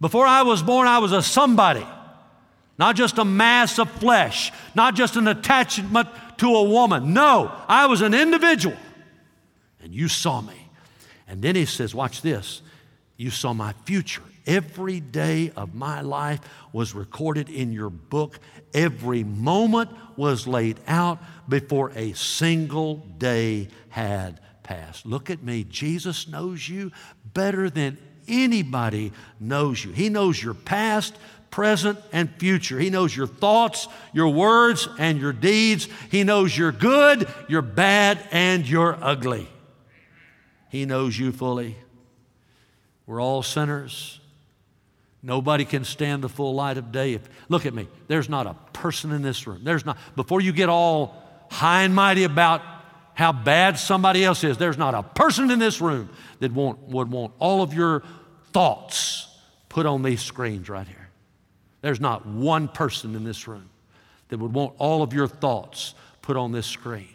[0.00, 1.84] Before I was born, I was a somebody,
[2.78, 7.12] not just a mass of flesh, not just an attachment to a woman.
[7.12, 8.76] No, I was an individual.
[9.82, 10.68] And you saw me.
[11.28, 12.62] And then he says, Watch this.
[13.16, 14.22] You saw my future.
[14.46, 16.40] Every day of my life
[16.72, 18.38] was recorded in your book.
[18.74, 21.18] Every moment was laid out
[21.48, 25.06] before a single day had passed.
[25.06, 25.64] Look at me.
[25.64, 26.90] Jesus knows you
[27.34, 29.92] better than anybody knows you.
[29.92, 31.14] He knows your past,
[31.50, 32.78] present, and future.
[32.78, 35.88] He knows your thoughts, your words, and your deeds.
[36.10, 39.48] He knows your good, your bad, and your ugly.
[40.72, 41.76] He knows you fully.
[43.04, 44.20] We're all sinners.
[45.22, 47.12] Nobody can stand the full light of day.
[47.12, 47.88] If, look at me.
[48.08, 49.64] There's not a person in this room.
[49.64, 51.14] There's not, before you get all
[51.50, 52.62] high and mighty about
[53.12, 56.08] how bad somebody else is, there's not a person in this room
[56.40, 58.02] that want, would want all of your
[58.52, 59.28] thoughts
[59.68, 61.10] put on these screens right here.
[61.82, 63.68] There's not one person in this room
[64.28, 67.14] that would want all of your thoughts put on this screen.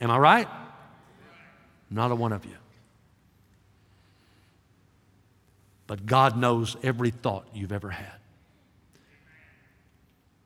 [0.00, 0.48] Am I right?
[1.90, 2.56] Not a one of you.
[5.92, 8.14] But God knows every thought you've ever had.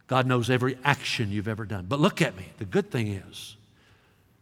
[0.09, 1.87] God knows every action you've ever done.
[1.88, 2.46] But look at me.
[2.59, 3.56] The good thing is,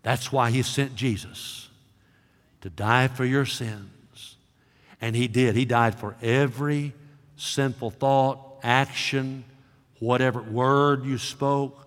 [0.03, 1.69] that's why He sent Jesus
[2.63, 4.37] to die for your sins.
[4.99, 5.57] And He did.
[5.57, 6.95] He died for every
[7.37, 9.45] sinful thought, action,
[9.99, 11.87] whatever word you spoke,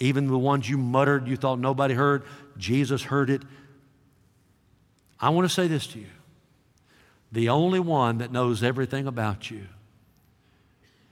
[0.00, 2.24] even the ones you muttered you thought nobody heard.
[2.58, 3.42] Jesus heard it.
[5.20, 6.06] I want to say this to you
[7.32, 9.66] the only one that knows everything about you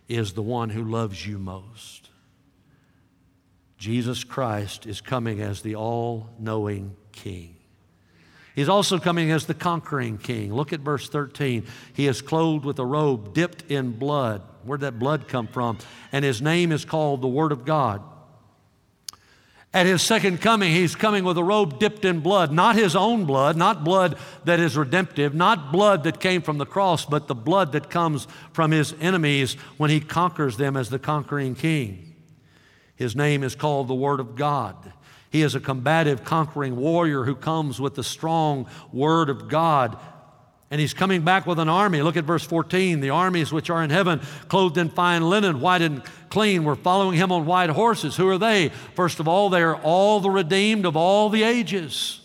[0.08, 2.08] is the one who loves you most.
[3.76, 7.54] Jesus Christ is coming as the all knowing King.
[8.56, 10.52] He's also coming as the conquering King.
[10.52, 11.64] Look at verse 13.
[11.92, 14.42] He is clothed with a robe dipped in blood.
[14.64, 15.78] Where'd that blood come from?
[16.10, 18.02] And his name is called the Word of God.
[19.78, 23.26] At his second coming, he's coming with a robe dipped in blood, not his own
[23.26, 27.34] blood, not blood that is redemptive, not blood that came from the cross, but the
[27.36, 32.16] blood that comes from his enemies when he conquers them as the conquering king.
[32.96, 34.74] His name is called the Word of God.
[35.30, 39.96] He is a combative, conquering warrior who comes with the strong Word of God
[40.70, 42.02] and he's coming back with an army.
[42.02, 43.00] Look at verse 14.
[43.00, 47.16] The armies which are in heaven, clothed in fine linen, white and clean, were following
[47.16, 48.16] him on white horses.
[48.16, 48.70] Who are they?
[48.94, 52.20] First of all, they are all the redeemed of all the ages.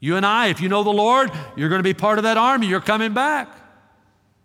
[0.00, 2.36] You and I, if you know the Lord, you're going to be part of that
[2.36, 2.66] army.
[2.66, 3.48] You're coming back.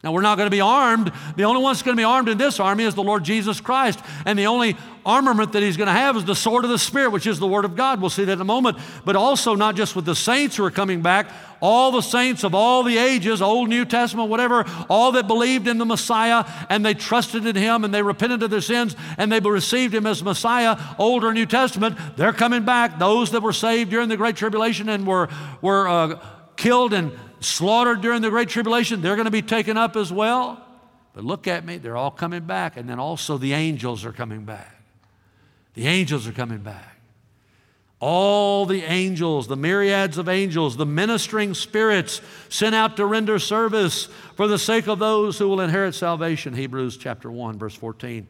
[0.03, 1.11] Now, we're not going to be armed.
[1.35, 3.59] The only one that's going to be armed in this army is the Lord Jesus
[3.59, 3.99] Christ.
[4.25, 7.11] And the only armament that he's going to have is the sword of the Spirit,
[7.11, 8.01] which is the Word of God.
[8.01, 8.77] We'll see that in a moment.
[9.05, 12.53] But also, not just with the saints who are coming back, all the saints of
[12.53, 16.93] all the ages, Old, New Testament, whatever, all that believed in the Messiah and they
[16.93, 20.77] trusted in him and they repented of their sins and they received him as Messiah,
[20.99, 22.99] Old or New Testament, they're coming back.
[22.99, 25.29] Those that were saved during the Great Tribulation and were,
[25.61, 26.19] were uh,
[26.57, 30.63] killed and slaughtered during the Great Tribulation, they're going to be taken up as well.
[31.13, 32.77] But look at me, they're all coming back.
[32.77, 34.76] And then also the angels are coming back.
[35.77, 36.97] The angels are coming back.
[37.99, 44.07] All the angels, the myriads of angels, the ministering spirits sent out to render service
[44.35, 46.55] for the sake of those who will inherit salvation.
[46.55, 48.25] Hebrews chapter 1, verse 14.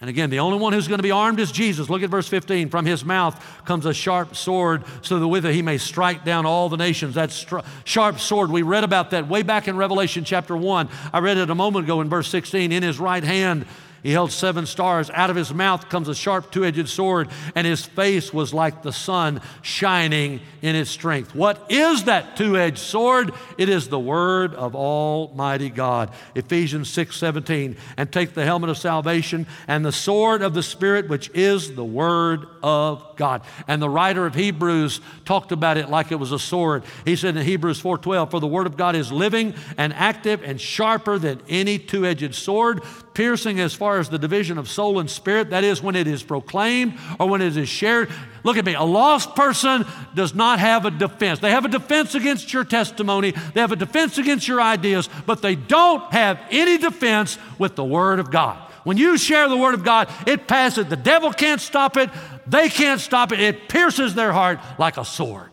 [0.00, 1.90] And again, the only one who's going to be armed is Jesus.
[1.90, 2.68] Look at verse 15.
[2.68, 6.46] From his mouth comes a sharp sword, so that with it he may strike down
[6.46, 7.16] all the nations.
[7.16, 10.88] That str- sharp sword, we read about that way back in Revelation chapter 1.
[11.12, 12.70] I read it a moment ago in verse 16.
[12.70, 13.66] In his right hand
[14.06, 15.10] he held seven stars.
[15.10, 18.84] Out of his mouth comes a sharp two edged sword, and his face was like
[18.84, 21.34] the sun shining in its strength.
[21.34, 23.32] What is that two edged sword?
[23.58, 26.12] It is the word of Almighty God.
[26.36, 27.76] Ephesians 6 17.
[27.96, 31.84] And take the helmet of salvation and the sword of the Spirit, which is the
[31.84, 33.42] word of God.
[33.66, 36.84] And the writer of Hebrews talked about it like it was a sword.
[37.04, 40.44] He said in Hebrews 4 12, For the word of God is living and active
[40.44, 42.84] and sharper than any two edged sword
[43.16, 45.48] piercing as far as the division of soul and spirit.
[45.48, 48.10] That is, when it is proclaimed or when it is shared.
[48.44, 48.74] Look at me.
[48.74, 51.40] A lost person does not have a defense.
[51.40, 55.40] They have a defense against your testimony, they have a defense against your ideas, but
[55.40, 58.58] they don't have any defense with the Word of God.
[58.84, 60.84] When you share the Word of God, it passes.
[60.86, 62.10] The devil can't stop it,
[62.46, 63.40] they can't stop it.
[63.40, 65.50] It pierces their heart like a sword.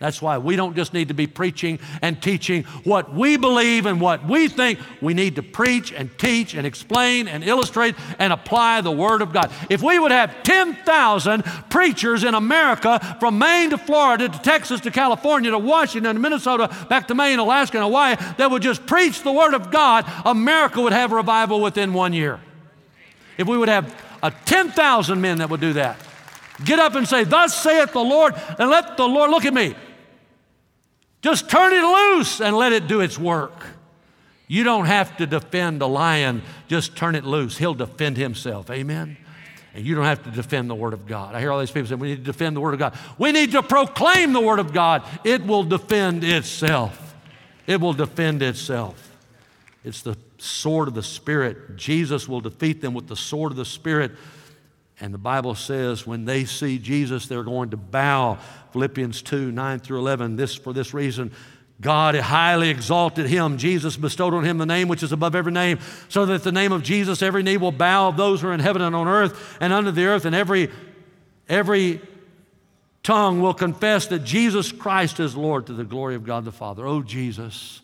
[0.00, 4.00] That's why we don't just need to be preaching and teaching what we believe and
[4.00, 4.78] what we think.
[5.00, 9.32] We need to preach and teach and explain and illustrate and apply the Word of
[9.32, 9.50] God.
[9.70, 14.90] If we would have 10,000 preachers in America from Maine to Florida to Texas to
[14.90, 19.22] California to Washington to Minnesota back to Maine, Alaska, and Hawaii that would just preach
[19.22, 22.40] the Word of God, America would have revival within one year.
[23.38, 23.92] If we would have
[24.24, 25.96] uh, a 10,000 men that would do that.
[26.62, 29.74] Get up and say, Thus saith the Lord, and let the Lord look at me.
[31.22, 33.64] Just turn it loose and let it do its work.
[34.46, 37.56] You don't have to defend a lion, just turn it loose.
[37.56, 38.70] He'll defend himself.
[38.70, 39.16] Amen?
[39.74, 41.34] And you don't have to defend the Word of God.
[41.34, 42.96] I hear all these people say, we need to defend the Word of God.
[43.18, 45.02] We need to proclaim the Word of God.
[45.24, 47.16] It will defend itself.
[47.66, 49.16] It will defend itself.
[49.82, 51.76] It's the sword of the Spirit.
[51.76, 54.12] Jesus will defeat them with the sword of the Spirit.
[55.00, 58.38] And the Bible says when they see Jesus, they're going to bow.
[58.72, 60.36] Philippians 2 9 through 11.
[60.36, 61.32] This, for this reason,
[61.80, 63.58] God highly exalted him.
[63.58, 66.72] Jesus bestowed on him the name which is above every name, so that the name
[66.72, 69.56] of Jesus every knee will bow of those who are in heaven and on earth
[69.60, 70.70] and under the earth, and every,
[71.48, 72.00] every
[73.02, 76.86] tongue will confess that Jesus Christ is Lord to the glory of God the Father.
[76.86, 77.80] Oh, Jesus.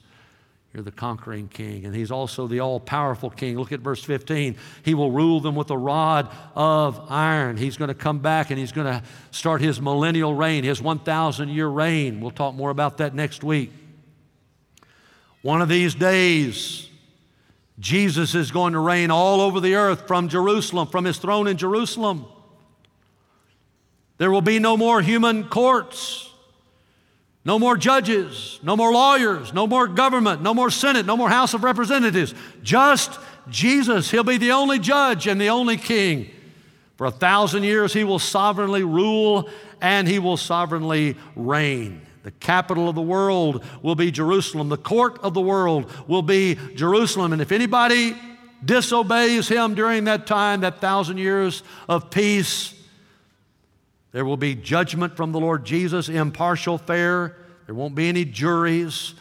[0.73, 3.59] You're the conquering king, and he's also the all powerful king.
[3.59, 4.57] Look at verse 15.
[4.85, 7.57] He will rule them with a rod of iron.
[7.57, 9.03] He's going to come back and he's going to
[9.33, 12.21] start his millennial reign, his 1,000 year reign.
[12.21, 13.73] We'll talk more about that next week.
[15.43, 16.89] One of these days,
[17.81, 21.57] Jesus is going to reign all over the earth from Jerusalem, from his throne in
[21.57, 22.27] Jerusalem.
[24.19, 26.30] There will be no more human courts.
[27.51, 31.53] No more judges, no more lawyers, no more government, no more Senate, no more House
[31.53, 32.33] of Representatives.
[32.63, 34.09] Just Jesus.
[34.09, 36.31] He'll be the only judge and the only king.
[36.97, 39.49] For a thousand years, he will sovereignly rule
[39.81, 42.03] and he will sovereignly reign.
[42.23, 44.69] The capital of the world will be Jerusalem.
[44.69, 47.33] The court of the world will be Jerusalem.
[47.33, 48.15] And if anybody
[48.65, 52.81] disobeys him during that time, that thousand years of peace,
[54.13, 57.35] there will be judgment from the Lord Jesus, impartial, fair.
[57.71, 59.15] There won't be any juries.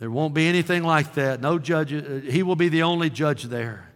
[0.00, 1.40] There won't be anything like that.
[1.40, 1.92] No judge.
[1.92, 3.88] Uh, he will be the only judge there.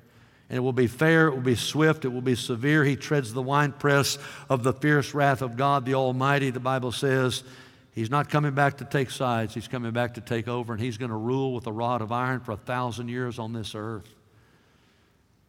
[0.48, 2.84] And it will be fair, it will be swift, it will be severe.
[2.84, 7.42] He treads the winepress of the fierce wrath of God the Almighty, the Bible says.
[7.90, 10.96] He's not coming back to take sides, he's coming back to take over, and he's
[10.96, 14.08] going to rule with a rod of iron for a thousand years on this earth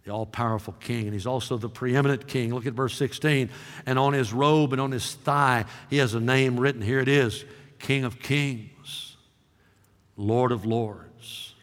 [0.06, 2.51] the all powerful king, and he's also the preeminent king.
[2.51, 3.51] Look at verse 16.
[3.86, 6.82] And on his robe and on his thigh, he has a name written.
[6.82, 7.43] Here it is
[7.79, 9.17] King of Kings,
[10.15, 11.55] Lord of Lords.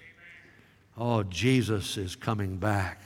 [0.96, 3.00] Oh, Jesus is coming back.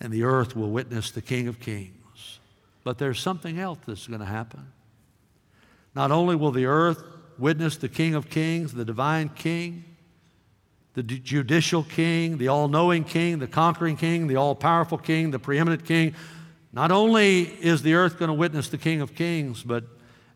[0.00, 2.40] And the earth will witness the King of Kings.
[2.84, 4.72] But there's something else that's going to happen.
[5.94, 7.02] Not only will the earth
[7.38, 9.84] witness the King of Kings, the divine King,
[10.94, 15.38] the judicial king, the all knowing king, the conquering king, the all powerful king, the
[15.38, 16.12] preeminent king.
[16.72, 19.84] Not only is the earth going to witness the King of Kings, but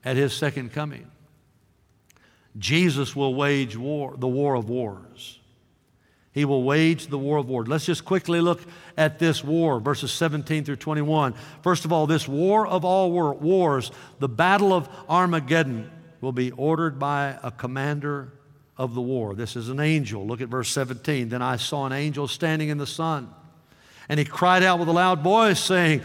[0.05, 1.07] at his second coming,
[2.59, 5.39] Jesus will wage war, the war of wars.
[6.33, 7.69] He will wage the war of wars.
[7.69, 8.61] Let's just quickly look
[8.97, 11.35] at this war, verses 17 through 21.
[11.63, 15.91] First of all, this war of all war, wars, the battle of Armageddon,
[16.23, 18.33] will be ordered by a commander
[18.79, 19.35] of the war.
[19.35, 20.27] This is an angel.
[20.27, 21.29] Look at verse 17.
[21.29, 23.29] Then I saw an angel standing in the sun,
[24.09, 26.03] and he cried out with a loud voice, saying,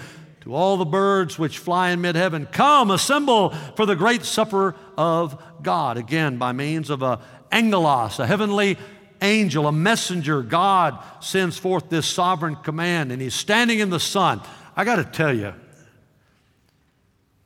[0.47, 4.75] To all the birds which fly in mid heaven, come, assemble for the great supper
[4.97, 5.97] of God.
[5.97, 7.19] Again, by means of a
[7.51, 8.77] angelos, a heavenly
[9.21, 14.39] angel, a messenger, God sends forth this sovereign command, and he's standing in the sun.
[14.73, 15.53] I got to tell you,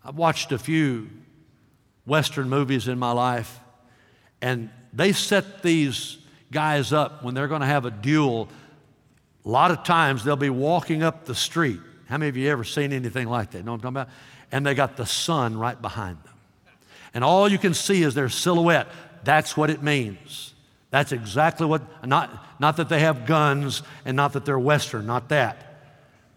[0.06, 1.10] I've watched a few
[2.06, 3.60] Western movies in my life,
[4.44, 6.20] and they set these
[6.52, 8.48] guys up when they're going to have a duel.
[9.44, 11.80] A lot of times they'll be walking up the street.
[12.12, 13.64] How many of you ever seen anything like that?
[13.64, 14.10] Know what I'm talking about?
[14.52, 16.34] And they got the sun right behind them.
[17.14, 18.90] And all you can see is their silhouette.
[19.24, 20.54] That's what it means.
[20.90, 25.30] That's exactly what, not, not that they have guns and not that they're Western, not
[25.30, 25.86] that.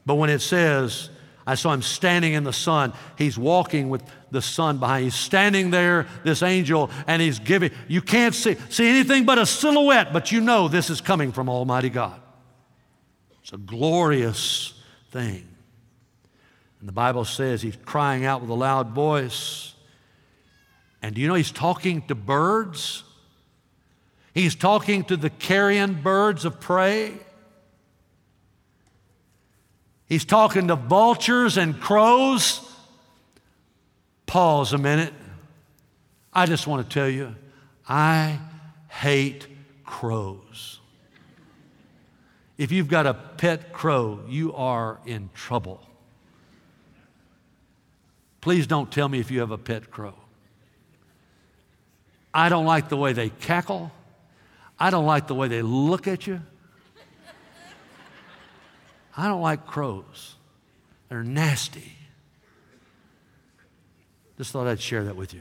[0.07, 1.11] But when it says,
[1.45, 5.03] I saw him standing in the sun, he's walking with the sun behind.
[5.03, 7.73] He's standing there, this angel, and he's giving.
[7.89, 11.49] You can't see, see anything but a silhouette, but you know this is coming from
[11.49, 12.21] Almighty God.
[13.43, 15.49] It's a glorious thing.
[16.85, 19.73] And the Bible says he's crying out with a loud voice.
[21.01, 23.05] And do you know he's talking to birds?
[24.35, 27.15] He's talking to the carrion birds of prey.
[30.11, 32.61] He's talking to vultures and crows.
[34.27, 35.15] Pause a minute.
[36.35, 37.35] I just want to tell you,
[37.89, 38.39] I
[38.89, 39.47] hate
[39.87, 40.81] crows.
[42.59, 45.81] If you've got a pet crow, you are in trouble.
[48.45, 50.13] Please don't tell me if you have a pet crow.
[52.35, 53.91] I don't like the way they cackle.
[54.79, 56.43] I don't like the way they look at you.
[59.17, 60.35] I don't like crows.
[61.09, 61.91] They're nasty.
[64.37, 65.41] Just thought I'd share that with you.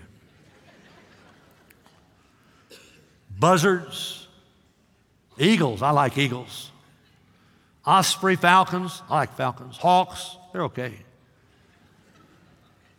[3.38, 4.30] Buzzards,
[5.38, 6.72] eagles, I like eagles.
[7.86, 9.76] Osprey falcons, I like falcons.
[9.76, 10.94] Hawks, they're okay.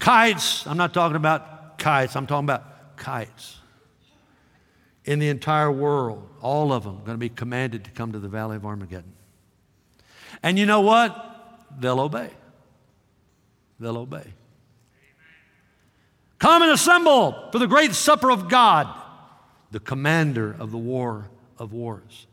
[0.05, 3.57] Kites, I'm not talking about kites, I'm talking about kites.
[5.07, 8.29] In the entire world, all of them going to be commanded to come to the
[8.29, 9.15] valley of Armageddon.
[10.43, 11.65] And you know what?
[11.81, 12.29] They'll obey.
[13.81, 14.27] They'll obey.
[16.39, 18.87] Come and assemble for the great supper of God,
[19.71, 22.27] the commander of the war of wars.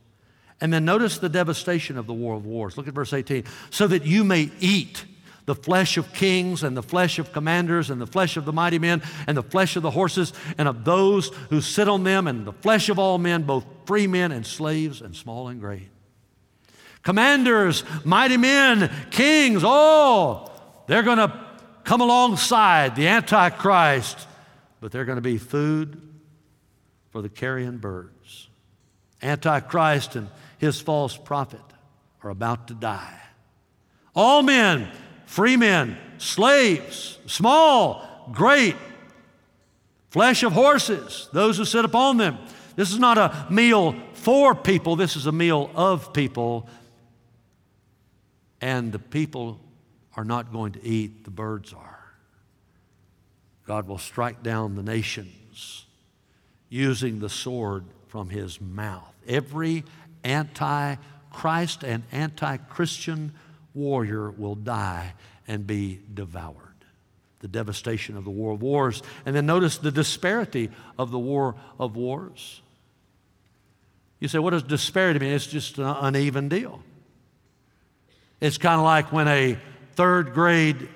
[0.59, 2.75] And then notice the devastation of the war of wars.
[2.75, 3.45] Look at verse 18.
[3.69, 5.05] So that you may eat
[5.45, 8.79] the flesh of kings and the flesh of commanders and the flesh of the mighty
[8.79, 12.45] men and the flesh of the horses and of those who sit on them and
[12.45, 15.89] the flesh of all men, both free men and slaves and small and great.
[17.03, 20.51] Commanders, mighty men, kings, all,
[20.87, 21.47] they're going to
[21.83, 24.27] come alongside the Antichrist,
[24.79, 25.99] but they're going to be food
[27.09, 28.49] for the carrion birds.
[29.21, 31.61] Antichrist and his false prophet
[32.23, 33.19] are about to die.
[34.15, 34.91] All men,
[35.31, 38.75] free men, slaves, small, great,
[40.09, 42.37] flesh of horses, those who sit upon them.
[42.75, 46.67] This is not a meal for people, this is a meal of people.
[48.59, 49.61] And the people
[50.17, 52.11] are not going to eat, the birds are.
[53.65, 55.85] God will strike down the nations
[56.67, 59.15] using the sword from his mouth.
[59.25, 59.85] Every
[60.25, 60.95] anti
[61.31, 63.31] Christ and anti Christian
[63.73, 65.13] warrior will die
[65.47, 66.55] and be devoured.
[67.39, 69.01] The devastation of the war of wars.
[69.25, 72.61] And then notice the disparity of the war of wars.
[74.19, 75.33] You say, what does disparity mean?
[75.33, 76.81] It's just an uneven deal.
[78.39, 79.57] It's kind of like when a
[79.95, 80.89] third grade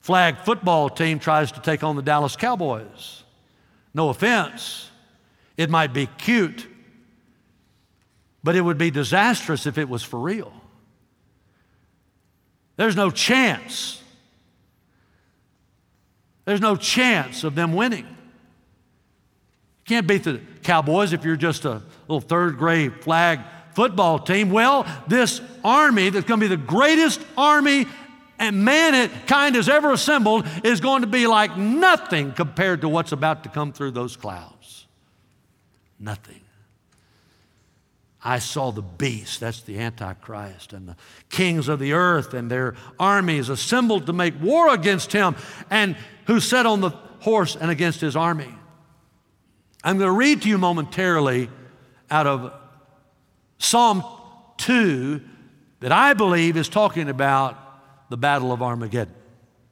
[0.00, 3.24] flag football team tries to take on the Dallas Cowboys.
[3.92, 4.90] No offense,
[5.56, 6.66] it might be cute,
[8.48, 10.50] but it would be disastrous if it was for real.
[12.76, 14.02] There's no chance.
[16.46, 18.06] There's no chance of them winning.
[18.06, 23.40] You can't beat the Cowboys if you're just a little third grade flag
[23.74, 24.48] football team.
[24.48, 27.84] Well, this army that's going to be the greatest army
[28.38, 33.42] and mankind has ever assembled is going to be like nothing compared to what's about
[33.42, 34.86] to come through those clouds.
[36.00, 36.40] Nothing.
[38.22, 40.96] I saw the beast, that's the Antichrist, and the
[41.30, 45.36] kings of the earth and their armies assembled to make war against him,
[45.70, 45.96] and
[46.26, 46.90] who sat on the
[47.20, 48.52] horse and against his army.
[49.84, 51.48] I'm going to read to you momentarily
[52.10, 52.52] out of
[53.58, 54.02] Psalm
[54.58, 55.20] 2
[55.80, 57.56] that I believe is talking about
[58.10, 59.14] the Battle of Armageddon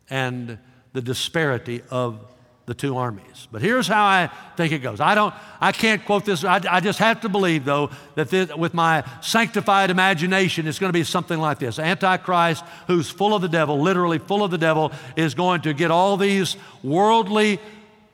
[0.09, 0.59] and
[0.92, 2.20] the disparity of
[2.67, 3.47] the two armies.
[3.53, 5.01] But here's how I think it goes.
[5.01, 6.45] I don't, I can't quote this.
[6.45, 10.89] I, I just have to believe, though, that this, with my sanctified imagination, it's going
[10.89, 14.59] to be something like this: Antichrist, who's full of the devil, literally full of the
[14.59, 17.61] devil, is going to get all these worldly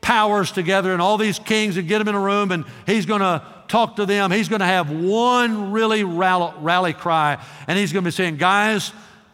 [0.03, 3.21] powers together and all these kings and get them in a room, and he's going
[3.21, 4.31] to talk to them.
[4.31, 8.37] He's going to have one really rally, rally cry, and he's going to be saying,
[8.37, 8.93] "Guys."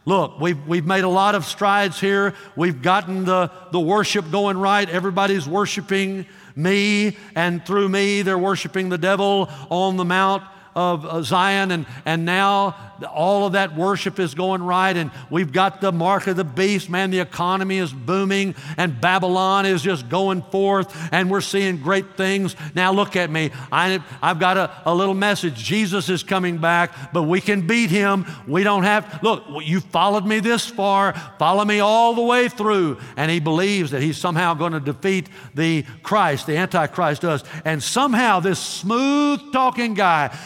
[0.08, 2.32] Look, we've, we've made a lot of strides here.
[2.56, 4.88] We've gotten the, the worship going right.
[4.88, 6.24] Everybody's worshiping
[6.56, 10.44] me, and through me, they're worshiping the devil on the Mount
[10.74, 15.52] of uh, Zion, and, and now all of that worship is going right, and we've
[15.52, 16.90] got the mark of the beast.
[16.90, 22.16] Man, the economy is booming, and Babylon is just going forth, and we're seeing great
[22.16, 22.56] things.
[22.74, 23.50] Now, look at me.
[23.70, 25.54] I, I've got a, a little message.
[25.54, 28.26] Jesus is coming back, but we can beat him.
[28.46, 32.98] We don't have, look, you followed me this far, follow me all the way through.
[33.16, 37.44] And he believes that he's somehow going to defeat the Christ, the Antichrist does.
[37.64, 40.36] And somehow this smooth talking guy,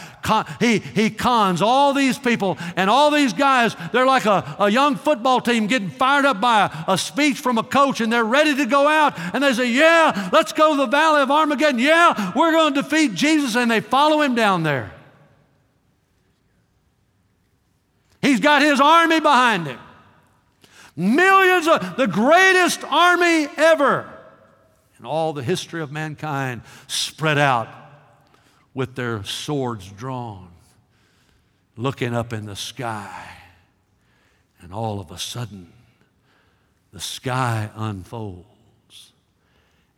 [0.59, 2.42] he, he cons all these people
[2.75, 3.75] and all these guys.
[3.91, 7.57] They're like a, a young football team getting fired up by a, a speech from
[7.57, 9.13] a coach and they're ready to go out.
[9.33, 11.79] And they say, Yeah, let's go to the valley of Armageddon.
[11.79, 13.55] Yeah, we're going to defeat Jesus.
[13.55, 14.91] And they follow him down there.
[18.21, 19.79] He's got his army behind him.
[20.95, 24.09] Millions of the greatest army ever.
[24.99, 27.67] in all the history of mankind spread out
[28.73, 30.52] with their swords drawn,
[31.75, 33.29] looking up in the sky.
[34.61, 35.73] And all of a sudden,
[36.91, 38.47] the sky unfolds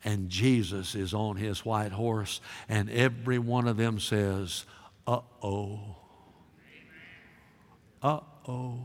[0.06, 4.64] and Jesus is on his white horse, and every one of them says,
[5.04, 5.80] Uh oh.
[8.00, 8.78] Uh oh.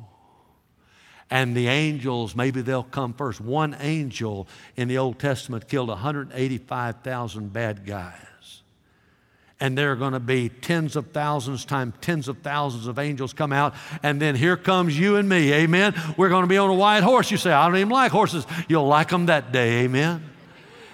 [1.30, 3.40] And the angels, maybe they'll come first.
[3.40, 8.26] One angel in the Old Testament killed 185,000 bad guys.
[9.62, 13.32] And there are going to be tens of thousands times tens of thousands of angels
[13.32, 13.74] come out.
[14.04, 15.54] And then here comes you and me.
[15.54, 15.94] Amen.
[16.18, 17.32] We're going to be on a white horse.
[17.32, 18.46] You say, I don't even like horses.
[18.68, 19.84] You'll like them that day.
[19.84, 20.28] Amen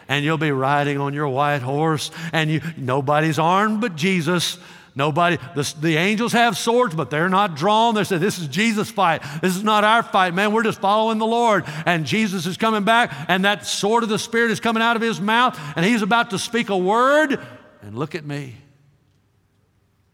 [0.10, 4.58] and you'll be riding on your white horse, and you, nobody's armed but Jesus.
[4.98, 7.94] Nobody, the, the, angels have swords, but they're not drawn.
[7.94, 9.22] They say, This is Jesus' fight.
[9.44, 10.52] This is not our fight, man.
[10.52, 11.66] We're just following the Lord.
[11.86, 15.04] And Jesus is coming back, and that sword of the Spirit is coming out of
[15.04, 17.40] his mouth, and he's about to speak a word.
[17.88, 18.54] And look at me.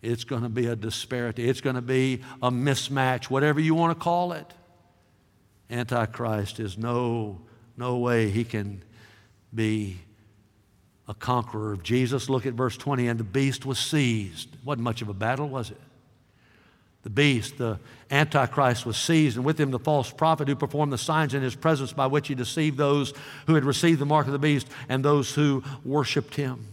[0.04, 3.98] It's going to be a disparity, it's going to be a mismatch, whatever you want
[3.98, 4.46] to call it.
[5.72, 7.42] Antichrist is no,
[7.76, 8.84] no way he can
[9.56, 9.98] be
[11.08, 12.30] a conqueror of Jesus.
[12.30, 13.08] Look at verse 20.
[13.08, 14.50] And the beast was seized.
[14.64, 15.82] Wasn't much of a battle, was it?
[17.02, 17.80] The beast, the
[18.12, 21.56] Antichrist, was seized, and with him the false prophet who performed the signs in his
[21.56, 23.14] presence by which he deceived those
[23.48, 26.68] who had received the mark of the beast and those who worshiped him.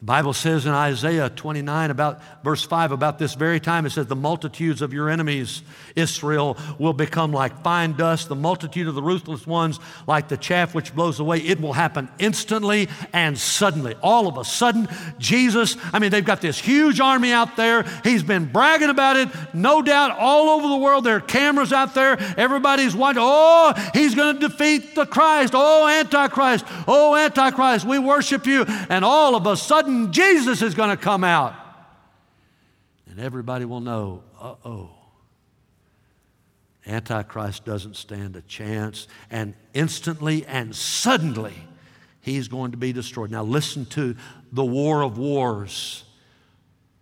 [0.00, 4.06] The Bible says in Isaiah 29, about verse 5, about this very time, it says,
[4.06, 5.62] The multitudes of your enemies,
[5.96, 10.72] Israel, will become like fine dust, the multitude of the ruthless ones like the chaff
[10.72, 11.38] which blows away.
[11.38, 13.96] It will happen instantly and suddenly.
[14.00, 14.86] All of a sudden,
[15.18, 17.84] Jesus, I mean, they've got this huge army out there.
[18.04, 21.02] He's been bragging about it, no doubt, all over the world.
[21.02, 22.16] There are cameras out there.
[22.36, 23.22] Everybody's watching.
[23.24, 25.54] Oh, he's going to defeat the Christ.
[25.56, 26.64] Oh, Antichrist.
[26.86, 28.64] Oh, Antichrist, we worship you.
[28.88, 31.54] And all of a sudden, sudden Jesus is going to come out.
[33.10, 34.90] And everybody will know, uh oh.
[36.86, 39.08] Antichrist doesn't stand a chance.
[39.30, 41.54] And instantly and suddenly,
[42.20, 43.30] he's going to be destroyed.
[43.30, 44.16] Now, listen to
[44.52, 46.04] the war of wars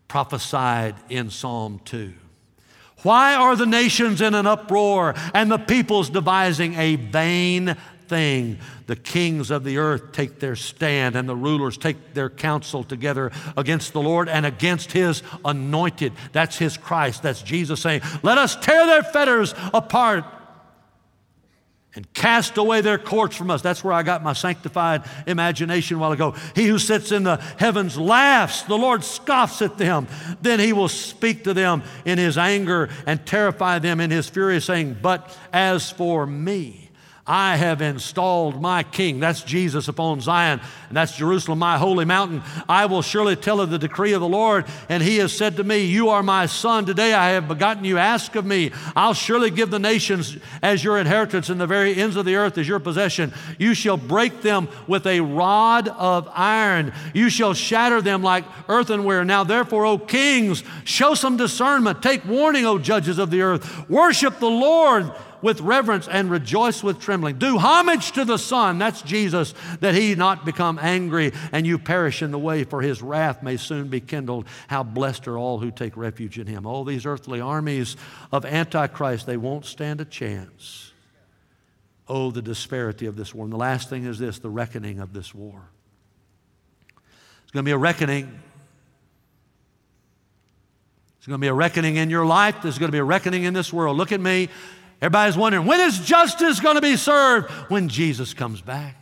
[0.08, 2.14] prophesied in Psalm 2.
[3.02, 7.76] Why are the nations in an uproar and the peoples devising a vain
[8.08, 8.58] thing.
[8.86, 13.32] The kings of the earth take their stand, and the rulers take their counsel together
[13.56, 16.12] against the Lord and against his anointed.
[16.32, 17.22] That's his Christ.
[17.22, 20.24] That's Jesus saying, Let us tear their fetters apart
[21.96, 23.62] and cast away their courts from us.
[23.62, 26.34] That's where I got my sanctified imagination a while ago.
[26.54, 30.06] He who sits in the heavens laughs, the Lord scoffs at them.
[30.42, 34.60] Then he will speak to them in his anger and terrify them in his fury,
[34.60, 36.85] saying, But as for me,
[37.28, 39.18] I have installed my king.
[39.18, 42.42] That's Jesus upon Zion, and that's Jerusalem, my holy mountain.
[42.68, 44.64] I will surely tell of the decree of the Lord.
[44.88, 46.86] And he has said to me, You are my son.
[46.86, 47.98] Today I have begotten you.
[47.98, 48.70] Ask of me.
[48.94, 52.58] I'll surely give the nations as your inheritance, and the very ends of the earth
[52.58, 53.32] as your possession.
[53.58, 56.92] You shall break them with a rod of iron.
[57.12, 59.24] You shall shatter them like earthenware.
[59.24, 62.02] Now, therefore, O kings, show some discernment.
[62.02, 63.88] Take warning, O judges of the earth.
[63.90, 65.10] Worship the Lord
[65.46, 67.38] with reverence and rejoice with trembling.
[67.38, 72.20] Do homage to the Son, that's Jesus, that he not become angry and you perish
[72.20, 74.48] in the way, for his wrath may soon be kindled.
[74.66, 76.66] How blessed are all who take refuge in him.
[76.66, 77.96] All these earthly armies
[78.32, 80.92] of Antichrist, they won't stand a chance.
[82.08, 83.44] Oh, the disparity of this war.
[83.44, 85.62] And the last thing is this the reckoning of this war.
[87.44, 88.36] It's going to be a reckoning.
[91.18, 92.56] It's going to be a reckoning in your life.
[92.64, 93.96] There's going to be a reckoning in this world.
[93.96, 94.48] Look at me.
[95.00, 97.50] Everybody's wondering when is justice going to be served?
[97.70, 98.96] When Jesus comes back.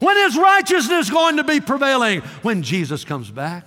[0.00, 2.20] When is righteousness going to be prevailing?
[2.42, 3.66] When Jesus comes back.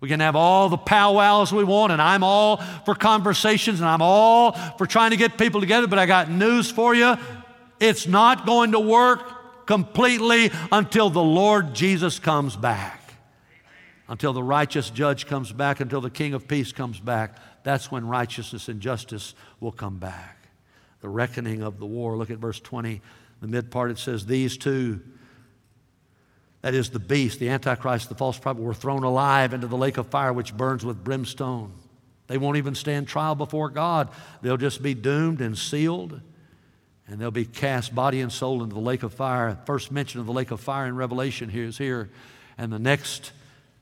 [0.00, 4.02] We can have all the powwows we want, and I'm all for conversations and I'm
[4.02, 7.16] all for trying to get people together, but I got news for you.
[7.80, 13.14] It's not going to work completely until the Lord Jesus comes back,
[14.08, 18.06] until the righteous judge comes back, until the King of Peace comes back that's when
[18.06, 20.48] righteousness and justice will come back.
[21.00, 22.16] The reckoning of the war.
[22.16, 23.00] Look at verse 20.
[23.40, 25.00] The mid part it says, These two,
[26.60, 29.98] that is the beast, the Antichrist, the false prophet, were thrown alive into the lake
[29.98, 31.72] of fire which burns with brimstone.
[32.26, 34.08] They won't even stand trial before God.
[34.40, 36.20] They'll just be doomed and sealed,
[37.06, 39.58] and they'll be cast body and soul into the lake of fire.
[39.66, 42.10] First mention of the lake of fire in Revelation here is here.
[42.56, 43.32] And the next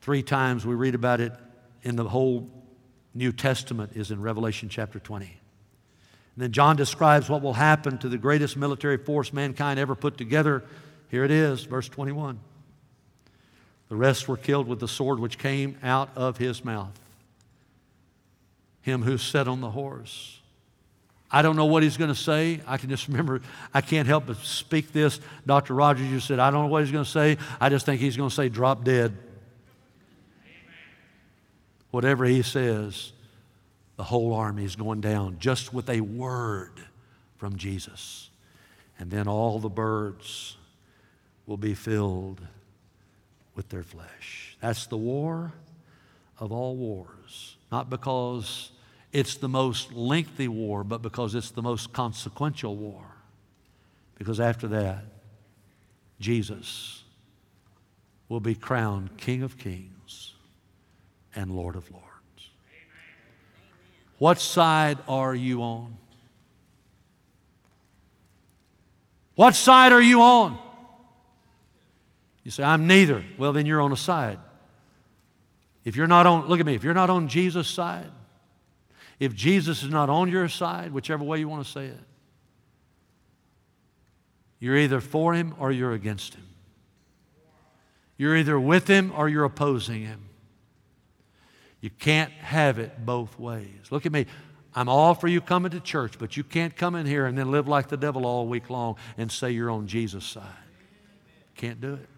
[0.01, 1.33] three times we read about it
[1.83, 2.51] in the whole
[3.15, 5.27] New Testament is in Revelation chapter 20.
[5.27, 10.17] And then John describes what will happen to the greatest military force mankind ever put
[10.17, 10.65] together.
[11.11, 12.39] Here it is, verse 21.
[13.91, 16.99] The rest were killed with the sword which came out of his mouth.
[18.81, 20.41] Him who sat on the horse.
[21.31, 22.61] I don't know what he's going to say.
[22.67, 23.43] I can just remember,
[23.75, 25.21] I can't help but speak this.
[25.47, 25.75] Dr.
[25.75, 27.37] Rogers just said, I don't know what he's going to say.
[27.61, 29.17] I just think he's going to say, drop dead.
[31.93, 33.13] Whatever he says,
[33.97, 36.81] the whole army is going down just with a word
[37.37, 38.31] from Jesus.
[38.99, 40.57] And then all the birds
[41.47, 42.41] will be filled
[43.55, 44.57] with their flesh.
[44.61, 45.53] That's the war
[46.39, 47.57] of all wars.
[47.71, 48.73] Not because
[49.13, 53.05] it's the most lengthy war, but because it's the most consequential war.
[54.17, 55.05] Because after that,
[56.21, 57.05] Jesus
[58.31, 59.92] will be crowned King of Kings
[61.35, 62.07] and Lord of Lords.
[64.19, 65.97] What side are you on?
[69.35, 70.59] What side are you on?
[72.45, 73.25] You say, I'm neither.
[73.39, 74.39] Well, then you're on a side.
[75.85, 78.11] If you're not on, look at me, if you're not on Jesus' side,
[79.19, 81.99] if Jesus is not on your side, whichever way you want to say it,
[84.59, 86.47] you're either for him or you're against him.
[88.17, 90.29] You're either with him or you're opposing him.
[91.83, 93.91] You can't have it both ways.
[93.91, 94.27] Look at me.
[94.75, 97.51] I'm all for you coming to church, but you can't come in here and then
[97.51, 100.47] live like the devil all week long and say you're on Jesus' side.
[101.57, 102.09] Can't do it.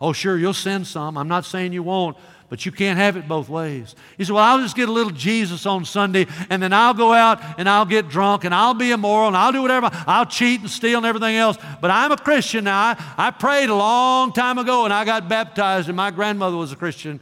[0.00, 1.16] Oh, sure, you'll send some.
[1.16, 2.16] I'm not saying you won't,
[2.48, 3.94] but you can't have it both ways.
[4.16, 7.12] You say, Well, I'll just get a little Jesus on Sunday, and then I'll go
[7.12, 9.90] out and I'll get drunk and I'll be immoral and I'll do whatever.
[9.92, 11.56] I'll cheat and steal and everything else.
[11.80, 12.78] But I'm a Christian now.
[12.78, 16.72] I, I prayed a long time ago and I got baptized, and my grandmother was
[16.72, 17.20] a Christian.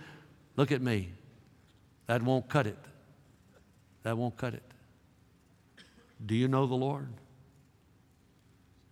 [0.56, 1.10] Look at me.
[2.06, 2.78] That won't cut it.
[4.02, 4.62] That won't cut it.
[6.24, 7.08] Do you know the Lord?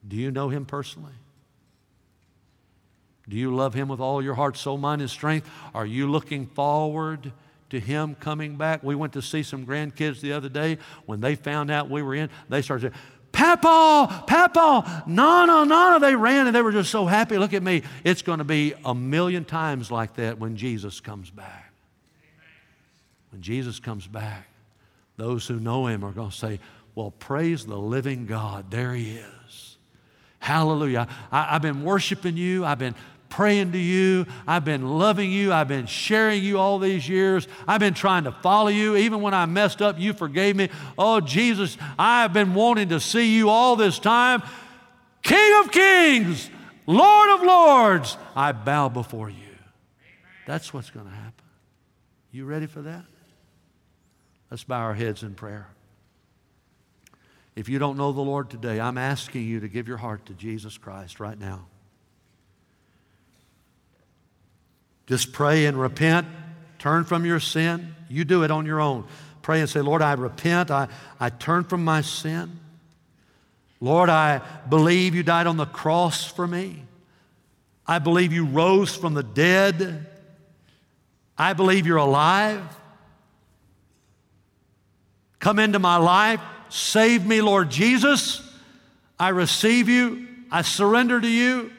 [0.06, 1.12] Do you know Him personally?
[3.28, 5.48] Do you love Him with all your heart, soul, mind, and strength?
[5.74, 7.32] Are you looking forward
[7.70, 8.82] to Him coming back?
[8.82, 10.76] We went to see some grandkids the other day.
[11.06, 13.04] When they found out we were in, they started saying,
[13.34, 15.98] Papa, Papa, Nana, Nana.
[15.98, 17.36] They ran and they were just so happy.
[17.36, 17.82] Look at me.
[18.04, 21.72] It's going to be a million times like that when Jesus comes back.
[23.32, 24.46] When Jesus comes back,
[25.16, 26.60] those who know Him are going to say,
[26.94, 28.70] Well, praise the living God.
[28.70, 29.76] There He is.
[30.38, 31.08] Hallelujah.
[31.32, 32.64] I, have been worshiping you.
[32.64, 32.94] I've been
[33.34, 34.26] praying to you.
[34.46, 35.52] I've been loving you.
[35.52, 37.48] I've been sharing you all these years.
[37.66, 38.94] I've been trying to follow you.
[38.94, 40.68] Even when I messed up, you forgave me.
[40.96, 44.40] Oh, Jesus, I've been wanting to see you all this time.
[45.22, 46.48] King of kings,
[46.86, 49.56] Lord of lords, I bow before you.
[50.46, 51.44] That's what's going to happen.
[52.30, 53.04] You ready for that?
[54.48, 55.66] Let's bow our heads in prayer.
[57.56, 60.34] If you don't know the Lord today, I'm asking you to give your heart to
[60.34, 61.66] Jesus Christ right now.
[65.06, 66.26] Just pray and repent.
[66.78, 67.94] Turn from your sin.
[68.08, 69.06] You do it on your own.
[69.42, 70.70] Pray and say, Lord, I repent.
[70.70, 70.88] I,
[71.20, 72.58] I turn from my sin.
[73.80, 76.84] Lord, I believe you died on the cross for me.
[77.86, 80.06] I believe you rose from the dead.
[81.36, 82.62] I believe you're alive.
[85.38, 86.40] Come into my life.
[86.70, 88.40] Save me, Lord Jesus.
[89.18, 90.26] I receive you.
[90.50, 91.70] I surrender to you.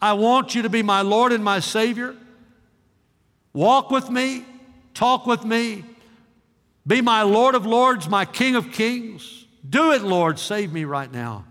[0.00, 2.14] I want you to be my Lord and my Savior.
[3.58, 4.44] Walk with me,
[4.94, 5.84] talk with me,
[6.86, 9.46] be my Lord of Lords, my King of Kings.
[9.68, 10.38] Do it, Lord.
[10.38, 11.44] Save me right now.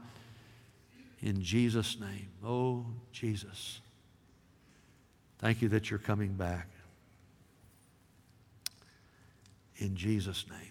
[1.19, 2.29] In Jesus' name.
[2.41, 3.81] Oh, Jesus.
[5.39, 6.69] Thank you that you're coming back.
[9.75, 10.66] In Jesus' name.